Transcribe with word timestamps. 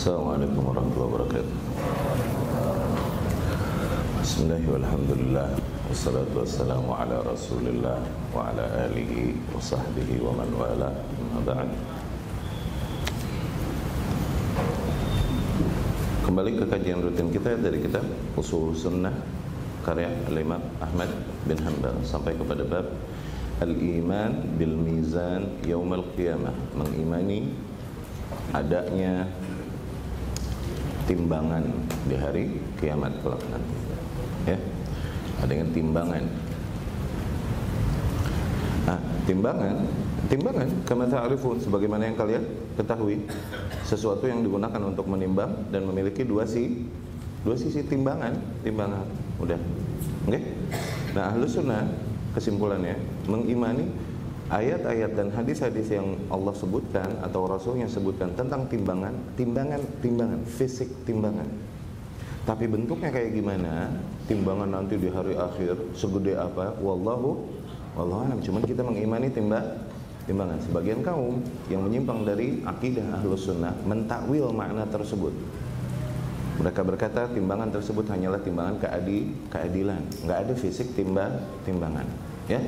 Assalamualaikum 0.00 0.64
warahmatullahi 0.64 1.12
wabarakatuh. 1.12 1.56
Bismillah 4.24 4.62
walhamdulillah 4.64 5.48
Wassalatu 5.92 6.40
wassalamu 6.40 6.88
ala 6.96 7.20
rasulillah 7.20 8.00
Wa 8.32 8.48
ala 8.48 8.64
alihi 8.88 9.36
wa 9.52 9.60
sahbihi 9.60 10.24
wa 10.24 10.32
man 10.40 10.48
wala. 10.56 10.88
Kembali 16.24 16.50
ke 16.56 16.64
kajian 16.64 17.04
rutin 17.04 17.28
kita 17.28 17.60
dari 17.60 17.84
kitab 17.84 18.08
Usul 18.40 18.72
Sunnah 18.72 19.12
Karya 19.84 20.08
Al-Imam 20.32 20.64
Ahmad 20.80 21.12
bin 21.44 21.60
Hanbal. 21.60 22.00
Sampai 22.08 22.40
kepada 22.40 22.64
bab 22.64 22.88
Al-Iman 23.60 24.48
bil 24.56 24.80
Mizan 24.80 25.60
Yaumal 25.68 26.08
Qiyamah. 26.16 26.56
Mengimani 26.72 27.52
adanya 28.56 29.28
timbangan 31.04 31.64
di 32.08 32.16
hari 32.16 32.44
kiamat 32.80 33.12
kelak 33.24 33.42
nanti. 33.48 33.74
Ya. 34.48 34.58
Ada 35.40 35.52
yang 35.56 35.70
timbangan. 35.72 36.24
Nah, 38.84 38.98
timbangan, 39.24 39.76
timbangan 40.28 40.68
kama 40.84 41.04
ta'rifun 41.08 41.62
sebagaimana 41.62 42.10
yang 42.10 42.16
kalian 42.18 42.44
ketahui, 42.76 43.24
sesuatu 43.86 44.26
yang 44.28 44.44
digunakan 44.44 44.80
untuk 44.84 45.06
menimbang 45.08 45.68
dan 45.72 45.86
memiliki 45.88 46.26
dua 46.26 46.44
si 46.44 46.88
dua 47.44 47.56
sisi 47.56 47.80
timbangan, 47.86 48.36
timbangan. 48.60 49.06
Udah. 49.40 49.60
Oke? 50.28 50.36
Okay? 50.36 50.42
Nah, 51.16 51.32
Ahlus 51.32 51.56
Sunnah 51.56 51.88
kesimpulannya 52.36 52.94
mengimani 53.26 53.88
ayat-ayat 54.50 55.14
dan 55.14 55.30
hadis-hadis 55.30 55.94
yang 55.94 56.18
Allah 56.26 56.50
sebutkan 56.58 57.06
atau 57.22 57.46
Rasulnya 57.46 57.86
sebutkan 57.86 58.34
tentang 58.34 58.66
timbangan, 58.66 59.14
timbangan, 59.38 59.78
timbangan, 60.02 60.42
fisik 60.42 60.90
timbangan. 61.06 61.46
Tapi 62.42 62.66
bentuknya 62.66 63.14
kayak 63.14 63.30
gimana? 63.30 63.94
Timbangan 64.26 64.70
nanti 64.74 64.98
di 64.98 65.06
hari 65.06 65.38
akhir 65.38 65.94
segede 65.94 66.34
apa? 66.34 66.74
Wallahu, 66.82 67.46
wallahu 67.94 68.26
alam. 68.26 68.38
Cuman 68.42 68.66
kita 68.66 68.82
mengimani 68.82 69.30
timbang, 69.30 69.86
timbangan. 70.26 70.58
Sebagian 70.66 71.00
kaum 71.06 71.38
yang 71.70 71.86
menyimpang 71.86 72.26
dari 72.26 72.58
akidah 72.66 73.22
ahlus 73.22 73.46
sunnah 73.46 73.76
mentakwil 73.86 74.50
makna 74.50 74.82
tersebut. 74.90 75.30
Mereka 76.60 76.84
berkata 76.84 77.30
timbangan 77.30 77.72
tersebut 77.72 78.04
hanyalah 78.10 78.42
timbangan 78.42 78.76
keadi, 78.82 79.32
keadilan. 79.48 80.02
Nggak 80.26 80.38
ada 80.44 80.54
fisik 80.58 80.92
timbang, 80.92 81.40
timbangan. 81.64 82.04
Ya, 82.50 82.60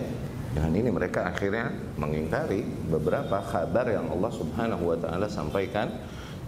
dengan 0.52 0.72
ini 0.76 0.90
mereka 0.92 1.32
akhirnya 1.32 1.72
mengingkari 1.96 2.60
beberapa 2.92 3.40
kabar 3.40 3.88
yang 3.88 4.12
Allah 4.12 4.32
Subhanahu 4.32 4.84
wa 4.92 4.96
taala 5.00 5.26
sampaikan 5.26 5.88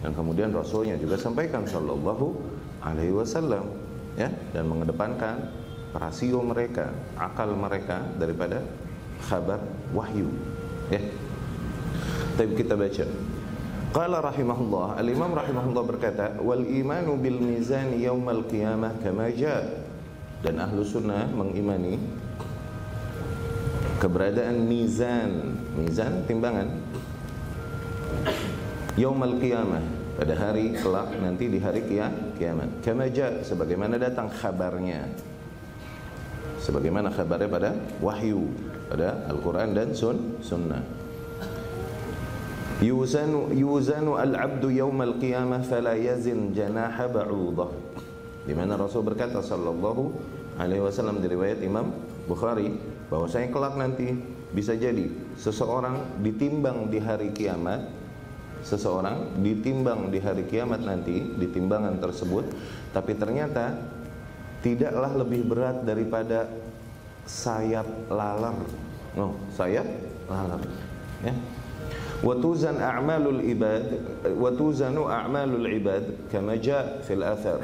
dan 0.05 0.13
kemudian 0.13 0.53
rasulnya 0.53 1.01
juga 1.01 1.17
sampaikan 1.17 1.65
sallallahu 1.65 2.37
alaihi 2.85 3.17
wasallam 3.17 3.65
ya 4.21 4.29
dan 4.53 4.69
mengedepankan 4.69 5.49
rasio 5.97 6.45
mereka, 6.45 6.93
akal 7.17 7.57
mereka 7.57 8.05
daripada 8.21 8.61
kabar 9.25 9.63
wahyu 9.97 10.29
ya. 10.93 11.01
Tapi 12.35 12.53
kita 12.59 12.75
baca 12.75 13.07
Qala 13.95 14.19
rahimahullah 14.19 14.99
Al-Imam 14.99 15.39
rahimahullah 15.39 15.85
berkata 15.87 16.35
Wal 16.43 16.67
imanu 16.67 17.15
bil 17.15 17.39
mizan 17.39 17.95
yawmal 17.95 18.43
qiyamah 18.51 18.99
kama 18.99 19.31
Dan 20.43 20.59
ahlu 20.59 20.83
sunnah 20.83 21.31
mengimani 21.31 21.95
keberadaan 24.05 24.69
mizan. 24.69 25.57
Mizan 25.81 26.29
timbangan. 26.29 26.69
Yaumal 29.01 29.41
qiyamah. 29.41 29.81
Pada 30.15 30.37
hari 30.39 30.77
kelak 30.77 31.11
nanti 31.19 31.49
di 31.49 31.59
hari 31.59 31.83
kiamat. 32.39 32.85
Kama 32.85 33.09
sebagaimana 33.43 33.99
datang 33.99 34.31
kabarnya 34.31 35.11
sebagaimana 36.65 37.13
kabarnya 37.13 37.49
pada 37.53 37.71
wahyu 38.01 38.49
pada 38.89 39.29
Al-Qur'an 39.29 39.77
dan 39.77 39.93
sun 39.93 40.41
sunnah. 40.41 40.81
Yuzanu 42.81 43.53
yuzanu 43.53 44.17
al-'abdu 44.17 44.73
yaumal 44.73 45.21
qiyamah 45.21 45.61
fala 45.67 45.93
yazin 45.99 46.57
janaha 46.57 47.05
ba'udah. 47.05 47.71
Di 48.45 48.53
mana 48.57 48.77
Rasul 48.77 49.05
berkata 49.05 49.41
sallallahu 49.41 50.13
alaihi 50.57 50.81
wasallam 50.85 51.21
di 51.21 51.29
riwayat 51.33 51.61
Imam 51.65 51.93
Bukhari 52.25 52.73
bahwa 53.09 53.27
saya 53.29 53.51
kelak 53.53 53.77
nanti 53.77 54.17
bisa 54.55 54.73
jadi 54.79 55.11
seseorang 55.37 56.23
ditimbang 56.23 56.89
di 56.89 56.99
hari 57.03 57.35
kiamat 57.35 57.91
seseorang 58.65 59.45
ditimbang 59.45 60.09
di 60.09 60.19
hari 60.25 60.49
kiamat 60.49 60.81
nanti 60.81 61.21
di 61.21 61.47
timbangan 61.53 62.01
tersebut 62.01 62.49
tapi 62.97 63.13
ternyata 63.13 63.77
tidaklah 64.65 65.13
lebih 65.21 65.45
berat 65.45 65.85
daripada 65.85 66.49
sayap 67.29 67.85
lalar. 68.09 68.57
No 69.13 69.37
sayap 69.53 69.85
lalar 70.27 70.65
ya. 71.21 71.37
Watuzan 72.25 72.81
a'malul 72.81 73.45
ibad 73.45 73.85
watuzanu 74.33 75.13
a'malul 75.13 75.69
ibad 75.69 76.33
kama 76.33 76.57
ja 76.57 77.05
fil 77.05 77.21
athar. 77.21 77.61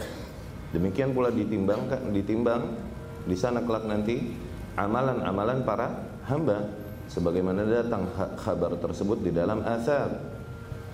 Demikian 0.77 1.17
pula 1.17 1.33
ditimbang 1.33 1.89
ditimbang 2.13 2.77
di 3.25 3.37
sana 3.41 3.65
kelak 3.65 3.89
nanti 3.89 4.37
amalan-amalan 4.79 5.63
para 5.67 5.89
hamba. 6.27 6.67
Sebagaimana 7.11 7.67
datang 7.67 8.07
kabar 8.39 8.71
tersebut 8.79 9.19
di 9.19 9.35
dalam 9.35 9.67
asar 9.67 10.15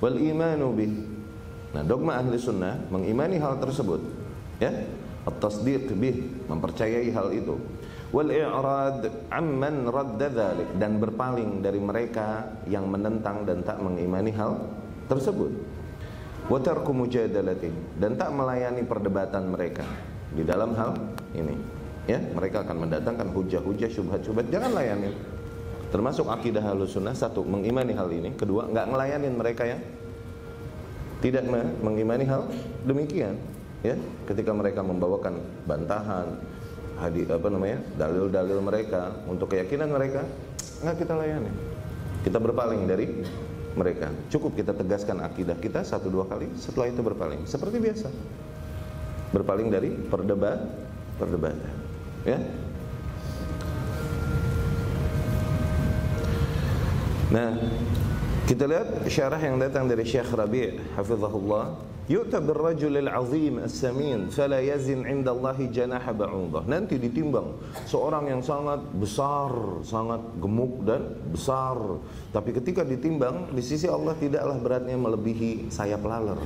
wal 0.00 0.16
imanu 0.16 0.72
bih. 0.72 0.92
Nah 1.76 1.84
dogma 1.84 2.16
ahli 2.16 2.40
sunnah 2.40 2.88
mengimani 2.88 3.36
hal 3.36 3.60
tersebut 3.60 4.00
ya. 4.56 4.72
At-tasdiq 5.28 5.92
bih 5.92 6.48
mempercayai 6.48 7.12
hal 7.12 7.36
itu. 7.36 7.60
Wal 8.16 8.32
i'rad 8.32 9.28
amman 9.28 9.84
radda 9.92 10.28
dhalik. 10.32 10.70
Dan 10.80 10.96
berpaling 10.96 11.60
dari 11.60 11.84
mereka 11.84 12.48
yang 12.64 12.88
menentang 12.88 13.44
dan 13.44 13.60
tak 13.60 13.76
mengimani 13.84 14.32
hal 14.32 14.56
tersebut. 15.12 15.52
Wa 16.48 16.62
tarku 16.64 16.96
mujadalati 16.96 18.00
dan 18.00 18.16
tak 18.16 18.32
melayani 18.32 18.86
perdebatan 18.88 19.52
mereka 19.52 19.84
di 20.32 20.46
dalam 20.46 20.72
hal 20.78 20.96
ini 21.36 21.75
ya 22.06 22.22
mereka 22.22 22.62
akan 22.62 22.86
mendatangkan 22.86 23.28
hujah-hujah 23.34 23.90
syubhat-syubhat. 23.90 24.46
Jangan 24.48 24.72
layani 24.72 25.10
termasuk 25.90 26.26
akidah 26.30 26.62
halus 26.62 26.94
sunnah 26.94 27.14
satu 27.14 27.42
mengimani 27.42 27.92
hal 27.94 28.08
ini. 28.10 28.34
Kedua 28.34 28.70
nggak 28.70 28.86
ngelayanin 28.90 29.34
mereka 29.34 29.66
yang 29.66 29.82
tidak 31.20 31.44
mengimani 31.82 32.24
hal 32.26 32.46
demikian 32.86 33.34
ya. 33.82 33.98
Ketika 34.26 34.54
mereka 34.54 34.86
membawakan 34.86 35.42
bantahan 35.66 36.38
hadis 36.96 37.28
apa 37.28 37.52
namanya 37.52 37.82
dalil-dalil 37.98 38.58
mereka 38.62 39.12
untuk 39.26 39.52
keyakinan 39.52 39.90
mereka 39.90 40.22
nggak 40.86 40.96
kita 41.02 41.14
layani. 41.18 41.50
Kita 42.22 42.38
berpaling 42.38 42.86
dari 42.86 43.06
mereka. 43.76 44.08
Cukup 44.32 44.56
kita 44.56 44.72
tegaskan 44.72 45.20
akidah 45.26 45.58
kita 45.58 45.82
satu 45.82 46.06
dua 46.08 46.26
kali 46.26 46.54
setelah 46.54 46.86
itu 46.86 47.02
berpaling. 47.02 47.44
Seperti 47.50 47.76
biasa. 47.82 48.08
Berpaling 49.34 49.68
dari 49.68 49.90
perdebat 49.90 50.62
perdebatan 51.18 51.85
ya. 52.26 52.38
Nah 57.30 57.50
kita 58.46 58.66
lihat 58.66 59.06
syarah 59.10 59.40
yang 59.42 59.58
datang 59.58 59.90
dari 59.90 60.06
Syekh 60.06 60.30
Rabi' 60.30 60.78
hafizahullah 60.94 61.95
yu'ta 62.06 62.38
birrajul 62.38 63.02
al-azim 63.02 63.62
as-samin 63.62 64.30
fala 64.30 64.62
yazin 64.62 65.06
'inda 65.06 65.34
Allah 65.34 65.58
janaha 65.70 66.10
ba'udah 66.14 66.64
nanti 66.66 66.98
ditimbang 66.98 67.54
seorang 67.86 68.30
yang 68.30 68.42
sangat 68.42 68.82
besar 68.94 69.50
sangat 69.86 70.22
gemuk 70.40 70.82
dan 70.82 71.02
besar. 71.30 71.76
Tapi 72.34 72.50
ketika 72.56 72.82
ditimbang 72.82 73.52
di 73.52 73.62
sisi 73.62 73.86
Allah 73.86 74.16
tidaklah 74.18 74.56
beratnya 74.58 74.96
melebihi 74.98 75.70
sayap 75.70 76.02
laler. 76.02 76.40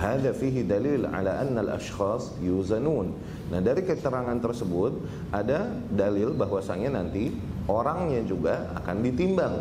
Hadza 0.00 0.32
fihi 0.32 0.64
dalil 0.64 1.04
ala 1.04 1.42
anna 1.42 1.60
al-ashkhas 1.64 2.38
yuzanun. 2.42 3.12
Nah 3.52 3.60
dari 3.60 3.84
keterangan 3.84 4.36
tersebut 4.40 4.98
ada 5.34 5.68
dalil 5.92 6.32
bahwasanya 6.36 6.96
nanti 6.96 7.34
orangnya 7.68 8.24
juga 8.24 8.72
akan 8.82 8.96
ditimbang. 9.04 9.56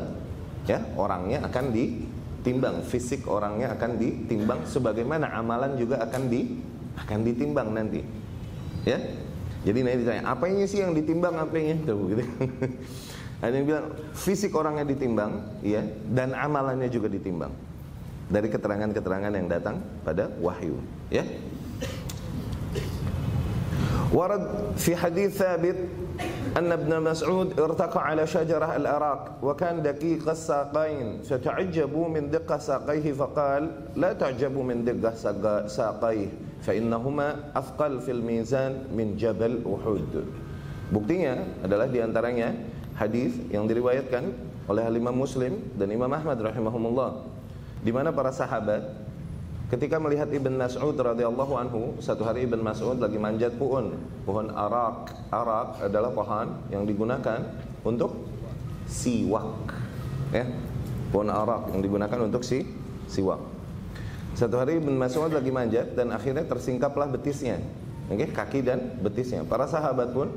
Ya 0.67 0.83
orangnya 0.99 1.47
akan 1.47 1.71
di 1.71 2.06
timbang 2.47 2.79
fisik 2.79 3.27
orangnya 3.27 3.75
akan 3.75 3.99
ditimbang 3.99 4.63
sebagaimana 4.63 5.35
amalan 5.35 5.75
juga 5.75 5.99
akan 5.99 6.31
di 6.31 6.55
akan 6.95 7.19
ditimbang 7.27 7.75
nanti. 7.75 7.99
Ya? 8.87 9.03
Jadi 9.67 9.83
nanti 9.83 10.07
ditanya 10.07 10.31
apa 10.31 10.47
ini 10.47 10.63
sih 10.63 10.79
yang 10.79 10.95
ditimbang? 10.95 11.35
Apa 11.35 11.59
ini? 11.59 11.83
Tuh 11.83 12.07
gitu. 12.07 12.23
Ada 13.43 13.51
yang 13.51 13.65
bilang 13.67 13.85
fisik 14.15 14.55
orangnya 14.55 14.87
ditimbang 14.87 15.59
ya 15.59 15.83
dan 16.07 16.31
amalannya 16.31 16.87
juga 16.87 17.11
ditimbang. 17.11 17.51
Dari 18.31 18.47
keterangan-keterangan 18.47 19.31
yang 19.35 19.47
datang 19.51 19.83
pada 20.07 20.31
wahyu 20.39 20.79
ya. 21.11 21.27
Warad 24.07 24.71
fi 24.79 24.95
hadis 24.95 25.35
thabit 25.35 25.75
أن 26.57 26.73
ابن 26.73 26.89
مسعود 27.05 27.59
ارتقى 27.59 28.01
على 28.01 28.25
شجرة 28.25 28.65
الأراك 28.81 29.45
وكان 29.45 29.85
دقيق 29.85 30.25
الساقين. 30.25 31.21
فتعجبوا 31.29 32.07
من 32.09 32.33
دقة 32.33 32.57
ساقيه 32.57 33.13
فقال 33.13 33.93
لا 33.93 34.17
تعجبوا 34.17 34.63
من 34.65 34.81
دقة 34.81 35.13
ساقيه. 35.69 36.29
فإنهما 36.65 37.53
أثقل 37.53 38.01
في 38.01 38.11
الميزان 38.11 38.89
من 38.89 39.13
جبل 39.21 39.61
أحد. 39.61 40.13
Buktinya 40.89 41.45
adalah 41.61 41.85
diantaranya 41.85 42.57
hadis 42.97 43.37
yang 43.53 43.69
diriwayatkan 43.69 44.33
oleh 44.65 44.83
Imam 44.89 45.13
Muslim 45.13 45.61
dan 45.77 45.93
Imam 45.93 46.09
Ahmad 46.09 46.41
rahimahumullah 46.41 47.21
di 47.85 47.91
mana 47.93 48.09
para 48.09 48.33
sahabat 48.33 49.06
Ketika 49.67 49.99
melihat 49.99 50.31
Ibn 50.31 50.63
Mas'ud 50.63 50.95
radhiyallahu 50.95 51.53
anhu, 51.59 51.81
satu 51.99 52.23
hari 52.23 52.47
Ibn 52.47 52.63
Mas'ud 52.63 53.03
lagi 53.03 53.19
manjat 53.19 53.51
pohon, 53.59 53.99
pohon 54.23 54.47
arak. 54.47 55.11
Arak 55.27 55.83
adalah 55.83 56.07
pohon 56.15 56.55
yang 56.71 56.87
digunakan 56.87 57.43
untuk 57.83 58.15
siwak. 58.87 59.43
Ya. 60.31 60.47
Pohon 61.11 61.27
arak 61.27 61.75
yang 61.75 61.83
digunakan 61.83 62.15
untuk 62.23 62.47
si 62.47 62.63
siwak. 63.11 63.43
Satu 64.39 64.55
hari 64.55 64.79
Ibn 64.79 64.95
Mas'ud 64.95 65.35
lagi 65.35 65.51
manjat 65.51 65.99
dan 65.99 66.15
akhirnya 66.15 66.47
tersingkaplah 66.47 67.11
betisnya. 67.11 67.59
Oke, 68.07 68.31
kaki 68.31 68.63
dan 68.63 68.95
betisnya. 69.03 69.43
Para 69.43 69.67
sahabat 69.67 70.15
pun 70.15 70.31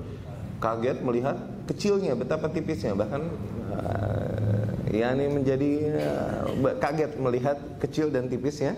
kaget 0.58 1.06
melihat 1.06 1.38
kecilnya, 1.70 2.18
betapa 2.18 2.50
tipisnya, 2.50 2.98
bahkan 2.98 3.30
uh, 3.70 4.90
yakni 4.90 5.30
menjadi 5.30 5.70
uh, 6.02 6.74
kaget 6.82 7.14
melihat 7.22 7.62
kecil 7.78 8.10
dan 8.10 8.26
tipisnya 8.26 8.74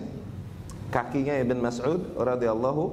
kakinya 0.93 1.33
Ibn 1.41 1.57
Mas'ud 1.57 2.13
radhiyallahu 2.13 2.83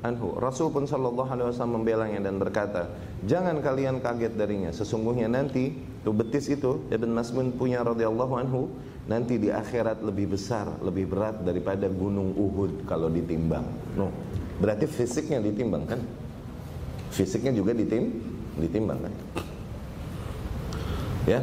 anhu. 0.00 0.40
Rasul 0.40 0.72
pun 0.72 0.88
sallallahu 0.88 1.28
alaihi 1.28 1.52
wasallam 1.52 1.84
membelanya 1.84 2.24
dan 2.24 2.40
berkata, 2.40 2.88
"Jangan 3.28 3.60
kalian 3.60 4.00
kaget 4.00 4.32
darinya. 4.32 4.72
Sesungguhnya 4.72 5.28
nanti 5.28 5.76
tuh 6.00 6.16
betis 6.16 6.48
itu 6.48 6.88
Ibn 6.88 7.10
Mas'ud 7.12 7.52
punya 7.60 7.84
radhiyallahu 7.84 8.34
anhu 8.40 8.72
nanti 9.04 9.36
di 9.36 9.52
akhirat 9.52 10.00
lebih 10.00 10.32
besar, 10.32 10.80
lebih 10.80 11.12
berat 11.12 11.44
daripada 11.44 11.84
gunung 11.92 12.32
Uhud 12.32 12.88
kalau 12.88 13.12
ditimbang." 13.12 13.68
No. 13.92 14.08
Berarti 14.56 14.88
fisiknya 14.88 15.40
ditimbang 15.44 15.84
kan? 15.84 16.00
Fisiknya 17.12 17.52
juga 17.52 17.76
ditim 17.76 18.08
ditimbang 18.56 19.04
kan? 19.04 19.14
Ya. 21.28 21.40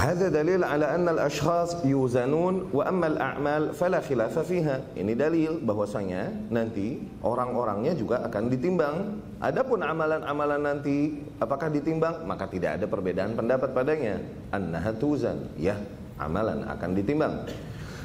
هذا 0.00 0.28
دليل 0.28 0.60
على 0.60 0.86
أن 0.92 1.08
الأشخاص 1.08 1.88
يوزنون 1.88 2.68
وأما 2.68 3.06
الأعمال 3.16 3.72
فلا 3.72 4.04
خلاف 4.04 4.38
فيها. 4.44 4.92
Ini 4.92 5.16
dalil 5.16 5.56
bahwasanya 5.64 6.52
nanti 6.52 7.00
orang-orangnya 7.24 7.96
juga 7.96 8.20
akan 8.28 8.52
ditimbang. 8.52 8.96
Adapun 9.40 9.80
amalan-amalan 9.80 10.60
nanti 10.60 11.16
apakah 11.40 11.72
ditimbang? 11.72 12.28
Maka 12.28 12.44
tidak 12.44 12.76
ada 12.76 12.86
perbedaan 12.86 13.32
pendapat 13.32 13.72
padanya. 13.72 14.20
Annaha 14.52 14.92
tuzan. 14.92 15.48
Ya, 15.56 15.80
amalan 16.20 16.68
akan 16.68 16.90
ditimbang. 16.92 17.48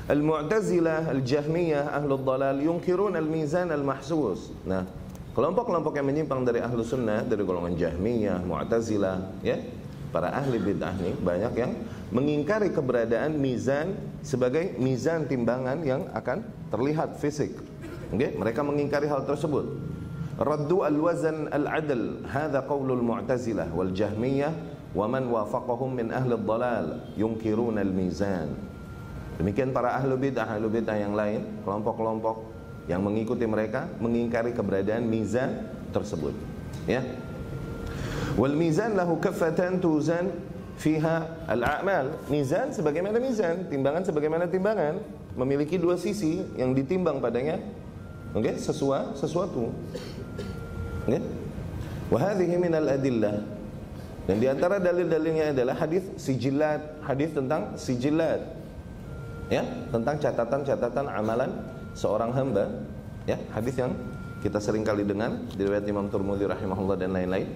Al-Mu'tazilah, 0.08 1.12
Al-Jahmiyah, 1.12 1.92
Ahlul 1.92 2.24
Dalal 2.24 2.60
yunkirun 2.66 3.20
al-mizan 3.20 3.70
al-mahsus. 3.70 4.52
Nah, 4.68 4.84
kelompok-kelompok 5.32 5.96
yang 5.96 6.08
menyimpang 6.08 6.44
dari 6.44 6.60
Ahlu 6.60 6.84
Sunnah 6.84 7.24
dari 7.24 7.46
golongan 7.46 7.78
Jahmiyah, 7.78 8.44
Mu'tazilah, 8.44 9.44
ya, 9.46 9.56
para 10.17 10.33
ahli 10.33 10.57
bid'ah 10.57 10.97
nih 10.97 11.13
banyak 11.21 11.53
yang 11.61 11.73
mengingkari 12.09 12.73
keberadaan 12.73 13.37
mizan 13.37 13.93
sebagai 14.25 14.73
mizan 14.81 15.29
timbangan 15.29 15.85
yang 15.85 16.09
akan 16.17 16.41
terlihat 16.73 17.21
fisik. 17.21 17.53
Okay? 18.17 18.33
Mereka 18.33 18.65
mengingkari 18.65 19.05
hal 19.13 19.29
tersebut. 19.29 19.77
Raddu 20.41 20.89
al-wazan 20.89 21.53
al-adl 21.53 22.25
hadha 22.33 22.65
qawlul 22.65 23.05
mu'tazilah 23.05 23.69
wal 23.77 23.93
jahmiyah 23.93 24.57
wa 24.97 25.05
man 25.05 25.29
wafaqahum 25.29 26.01
min 26.01 26.09
ahli 26.09 26.33
dhalal 26.33 27.13
yunkiruna 27.21 27.85
al-mizan. 27.85 28.57
Demikian 29.37 29.77
para 29.77 30.01
ahli 30.01 30.17
bid'ah, 30.17 30.57
ahli 30.57 30.65
bid'ah 30.65 30.97
yang 30.97 31.13
lain, 31.13 31.45
kelompok-kelompok 31.61 32.57
yang 32.89 33.05
mengikuti 33.05 33.45
mereka 33.45 33.85
mengingkari 34.01 34.57
keberadaan 34.57 35.05
mizan 35.05 35.69
tersebut. 35.93 36.33
Ya, 36.89 37.05
Mizan 38.35 38.99
lahu 38.99 39.23
kaffatan 39.23 39.79
tuzan 39.79 40.35
fiha 40.77 41.47
al-a'mal. 41.47 42.27
Mizan 42.29 42.75
sebagaimana 42.75 43.17
mizan, 43.23 43.71
timbangan 43.71 44.03
sebagaimana 44.05 44.45
timbangan, 44.51 45.01
memiliki 45.39 45.79
dua 45.81 45.97
sisi 45.97 46.43
yang 46.59 46.75
ditimbang 46.77 47.23
padanya. 47.23 47.63
Oke, 48.37 48.53
okay? 48.53 48.55
sesuatu 48.61 49.17
sesuatu. 49.17 49.63
Oke. 51.07 51.19
Wa 52.13 52.19
hadhihi 52.21 52.55
min 52.61 52.73
al-adillah. 52.77 53.37
Dan 54.27 54.43
di 54.43 54.51
antara 54.51 54.83
dalil-dalilnya 54.83 55.55
adalah 55.55 55.79
hadis 55.79 56.03
sijilat, 56.19 56.99
hadis 57.07 57.31
tentang 57.31 57.79
sijilat. 57.79 58.43
Ya, 59.47 59.63
tentang 59.95 60.19
catatan-catatan 60.19 61.07
amalan 61.07 61.55
seorang 61.95 62.35
hamba, 62.35 62.67
ya, 63.31 63.39
hadis 63.55 63.79
yang 63.79 63.95
kita 64.43 64.59
sering 64.59 64.83
kali 64.83 65.07
dengar 65.07 65.39
di 65.55 65.63
riwayat 65.63 65.87
Imam 65.87 66.11
Turmudi 66.11 66.43
rahimahullah 66.51 66.99
dan 66.99 67.15
lain-lain 67.15 67.47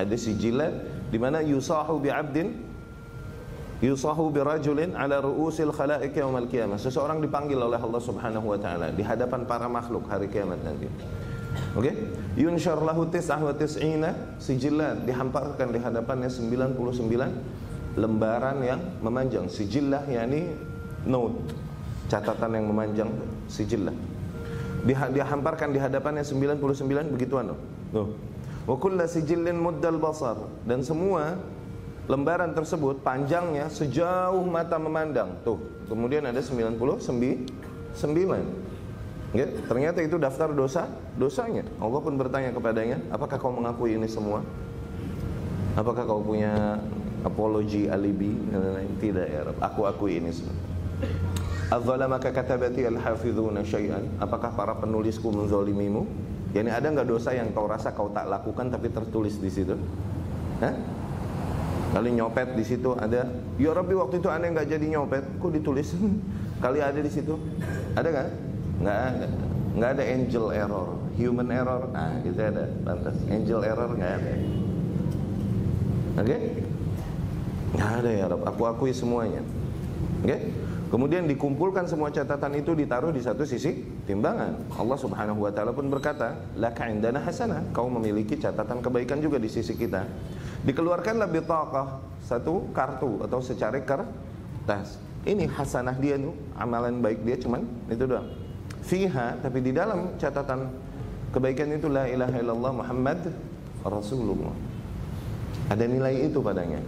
hadis 0.00 0.24
sijilat 0.24 0.72
di 1.12 1.18
mana 1.20 1.44
yusahu 1.44 2.00
bi 2.00 2.08
'abdin 2.08 2.56
yusahu 3.80 4.32
bi 4.32 4.40
rajulin 4.44 4.92
ala 4.96 5.20
ru'usil 5.24 5.72
khalaiq 5.72 6.12
yaumil 6.12 6.48
qiyamah 6.48 6.76
seseorang 6.76 7.20
dipanggil 7.20 7.56
oleh 7.56 7.80
Allah 7.80 8.00
Subhanahu 8.00 8.52
wa 8.52 8.58
taala 8.60 8.92
di 8.92 9.00
hadapan 9.00 9.48
para 9.48 9.68
makhluk 9.68 10.08
hari 10.08 10.28
kiamat 10.28 10.60
nanti 10.64 10.88
Oke, 11.74 11.90
okay? 11.90 11.94
yunshar 12.38 12.78
lahu 12.78 13.10
tis'ah 13.10 13.42
wa 13.42 13.50
tis'ina 13.50 14.38
sijilat 14.38 15.02
dihamparkan 15.02 15.74
di 15.74 15.82
hadapannya 15.82 16.30
99 16.30 17.98
lembaran 17.98 18.62
yang 18.62 18.78
memanjang. 19.02 19.50
Sijillah 19.50 20.06
yakni 20.06 20.46
note, 21.06 21.42
catatan 22.06 22.54
yang 22.54 22.66
memanjang 22.70 23.10
sijillah. 23.50 23.94
Dihamparkan 24.86 25.74
di 25.74 25.78
hadapannya 25.82 26.22
99 26.22 27.14
begituan 27.18 27.50
loh. 27.54 27.58
Tuh. 27.90 28.08
Wa 28.70 28.78
kullu 28.78 29.02
sijillin 29.02 29.58
muddal 29.58 29.98
basar 29.98 30.38
dan 30.62 30.86
semua 30.86 31.34
lembaran 32.06 32.54
tersebut 32.54 33.02
panjangnya 33.02 33.66
sejauh 33.66 34.46
mata 34.46 34.78
memandang. 34.78 35.42
Tuh, 35.42 35.58
kemudian 35.90 36.22
ada 36.22 36.38
99. 36.38 37.50
Ya, 39.34 39.46
ternyata 39.66 39.98
itu 40.06 40.22
daftar 40.22 40.54
dosa 40.54 40.86
dosanya. 41.18 41.66
Allah 41.82 41.98
pun 41.98 42.14
bertanya 42.14 42.54
kepadanya, 42.54 43.02
"Apakah 43.10 43.42
kau 43.42 43.50
mengakui 43.50 43.98
ini 43.98 44.06
semua? 44.06 44.46
Apakah 45.74 46.06
kau 46.06 46.22
punya 46.22 46.78
apologi 47.26 47.90
alibi?" 47.90 48.38
Tidak 49.02 49.26
ya 49.34 49.50
Rabb, 49.50 49.58
aku 49.58 49.90
akui 49.90 50.22
ini 50.22 50.30
semua. 50.30 50.54
Adzalamaka 51.74 52.30
katabati 52.30 52.86
al-hafizuna 52.86 53.66
syai'an? 53.66 54.06
Apakah 54.22 54.54
para 54.54 54.78
penulisku 54.78 55.26
menzalimimu? 55.34 56.06
Yani 56.50 56.70
ada 56.70 56.86
nggak 56.90 57.06
dosa 57.06 57.30
yang 57.30 57.54
kau 57.54 57.70
rasa 57.70 57.94
kau 57.94 58.10
tak 58.10 58.26
lakukan 58.26 58.74
tapi 58.74 58.90
tertulis 58.90 59.38
di 59.38 59.50
situ? 59.50 59.78
Hah? 60.58 60.74
Kali 61.90 62.14
nyopet 62.14 62.54
di 62.54 62.62
situ 62.62 62.94
ada, 62.94 63.26
ya 63.58 63.70
Rabbi 63.74 63.98
waktu 63.98 64.22
itu 64.22 64.30
aneh 64.30 64.54
nggak 64.54 64.66
jadi 64.70 64.86
nyopet, 64.94 65.26
kok 65.42 65.50
ditulis? 65.50 65.90
Kali 66.62 66.78
ada 66.78 66.98
di 66.98 67.10
situ, 67.10 67.34
ada 67.98 68.06
nggak? 68.06 68.28
Nggak 68.82 68.98
ada, 68.98 69.26
nggak 69.74 69.90
ada 69.98 70.02
angel 70.06 70.46
error, 70.54 70.88
human 71.18 71.48
error, 71.50 71.90
nah 71.90 72.14
itu 72.22 72.38
ada, 72.38 72.70
pantas. 72.86 73.16
Angel 73.26 73.60
error 73.66 73.90
nggak 73.90 74.12
ada. 74.22 74.32
Oke? 76.18 76.26
Okay? 76.26 76.40
Nggak 77.74 77.90
ada 78.02 78.10
ya 78.10 78.24
Rabbi, 78.30 78.44
aku 78.46 78.62
akui 78.70 78.92
semuanya. 78.94 79.42
Oke? 80.22 80.30
Okay? 80.30 80.40
Kemudian 80.90 81.30
dikumpulkan 81.30 81.86
semua 81.86 82.10
catatan 82.10 82.50
itu 82.58 82.74
ditaruh 82.74 83.14
di 83.14 83.22
satu 83.22 83.46
sisi 83.46 83.78
timbangan. 84.10 84.74
Allah 84.74 84.98
Subhanahu 84.98 85.46
wa 85.46 85.50
taala 85.54 85.70
pun 85.70 85.86
berkata, 85.86 86.34
"Laka 86.58 86.90
indana 86.90 87.22
hasanah." 87.22 87.62
Kau 87.70 87.86
memiliki 87.86 88.34
catatan 88.34 88.82
kebaikan 88.82 89.22
juga 89.22 89.38
di 89.38 89.46
sisi 89.46 89.78
kita. 89.78 90.02
Dikeluarkanlah 90.66 91.30
bitaqah, 91.30 92.02
satu 92.26 92.74
kartu 92.74 93.22
atau 93.22 93.38
secari 93.38 93.86
kertas. 93.86 94.98
Ini 95.22 95.46
hasanah 95.46 95.94
dia 95.94 96.18
tuh, 96.18 96.34
amalan 96.58 96.98
baik 96.98 97.22
dia 97.22 97.38
cuman 97.38 97.62
itu 97.86 98.10
doang. 98.10 98.26
Fiha, 98.82 99.38
tapi 99.38 99.62
di 99.62 99.70
dalam 99.70 100.18
catatan 100.18 100.74
kebaikan 101.30 101.70
itu 101.70 101.86
la 101.86 102.10
ilaha 102.10 102.34
illallah 102.34 102.72
Muhammad 102.74 103.30
Rasulullah. 103.86 104.52
Ada 105.70 105.86
nilai 105.86 106.26
itu 106.26 106.42
padanya. 106.42 106.82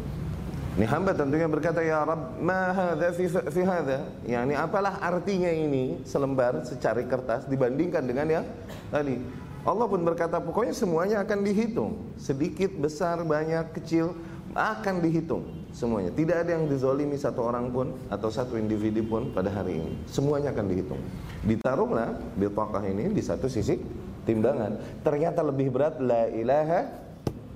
Ini 0.73 0.89
hamba 0.89 1.13
tentunya 1.13 1.45
berkata 1.45 1.85
ya 1.85 2.01
Rabb 2.01 2.41
ma 2.41 2.73
hadza 2.73 3.13
fi 3.13 3.29
fi 3.29 3.61
hadza 3.61 4.09
yani 4.25 4.57
apalah 4.57 5.05
artinya 5.05 5.53
ini 5.53 6.01
selembar 6.09 6.65
secari 6.65 7.05
kertas 7.05 7.45
dibandingkan 7.45 8.01
dengan 8.09 8.41
yang 8.41 8.45
tadi? 8.89 9.21
Allah 9.69 9.85
pun 9.85 10.01
berkata 10.01 10.41
pokoknya 10.41 10.73
semuanya 10.73 11.21
akan 11.23 11.45
dihitung. 11.45 12.17
Sedikit 12.17 12.73
besar 12.81 13.21
banyak 13.21 13.77
kecil 13.77 14.17
akan 14.57 15.05
dihitung 15.05 15.45
semuanya. 15.77 16.09
Tidak 16.09 16.37
ada 16.41 16.51
yang 16.57 16.65
dizolimi 16.65 17.21
satu 17.21 17.53
orang 17.53 17.69
pun 17.69 17.93
atau 18.09 18.33
satu 18.33 18.57
individu 18.57 19.05
pun 19.05 19.29
pada 19.29 19.53
hari 19.53 19.77
ini. 19.77 19.93
Semuanya 20.09 20.57
akan 20.57 20.67
dihitung. 20.73 21.01
Ditaruhlah 21.45 22.17
bitaqah 22.41 22.85
ini 22.89 23.13
di 23.13 23.21
satu 23.21 23.45
sisi 23.45 23.77
timbangan. 24.25 25.05
Ternyata 25.05 25.45
lebih 25.45 25.69
berat 25.69 26.01
la 26.01 26.33
ilaha 26.33 27.12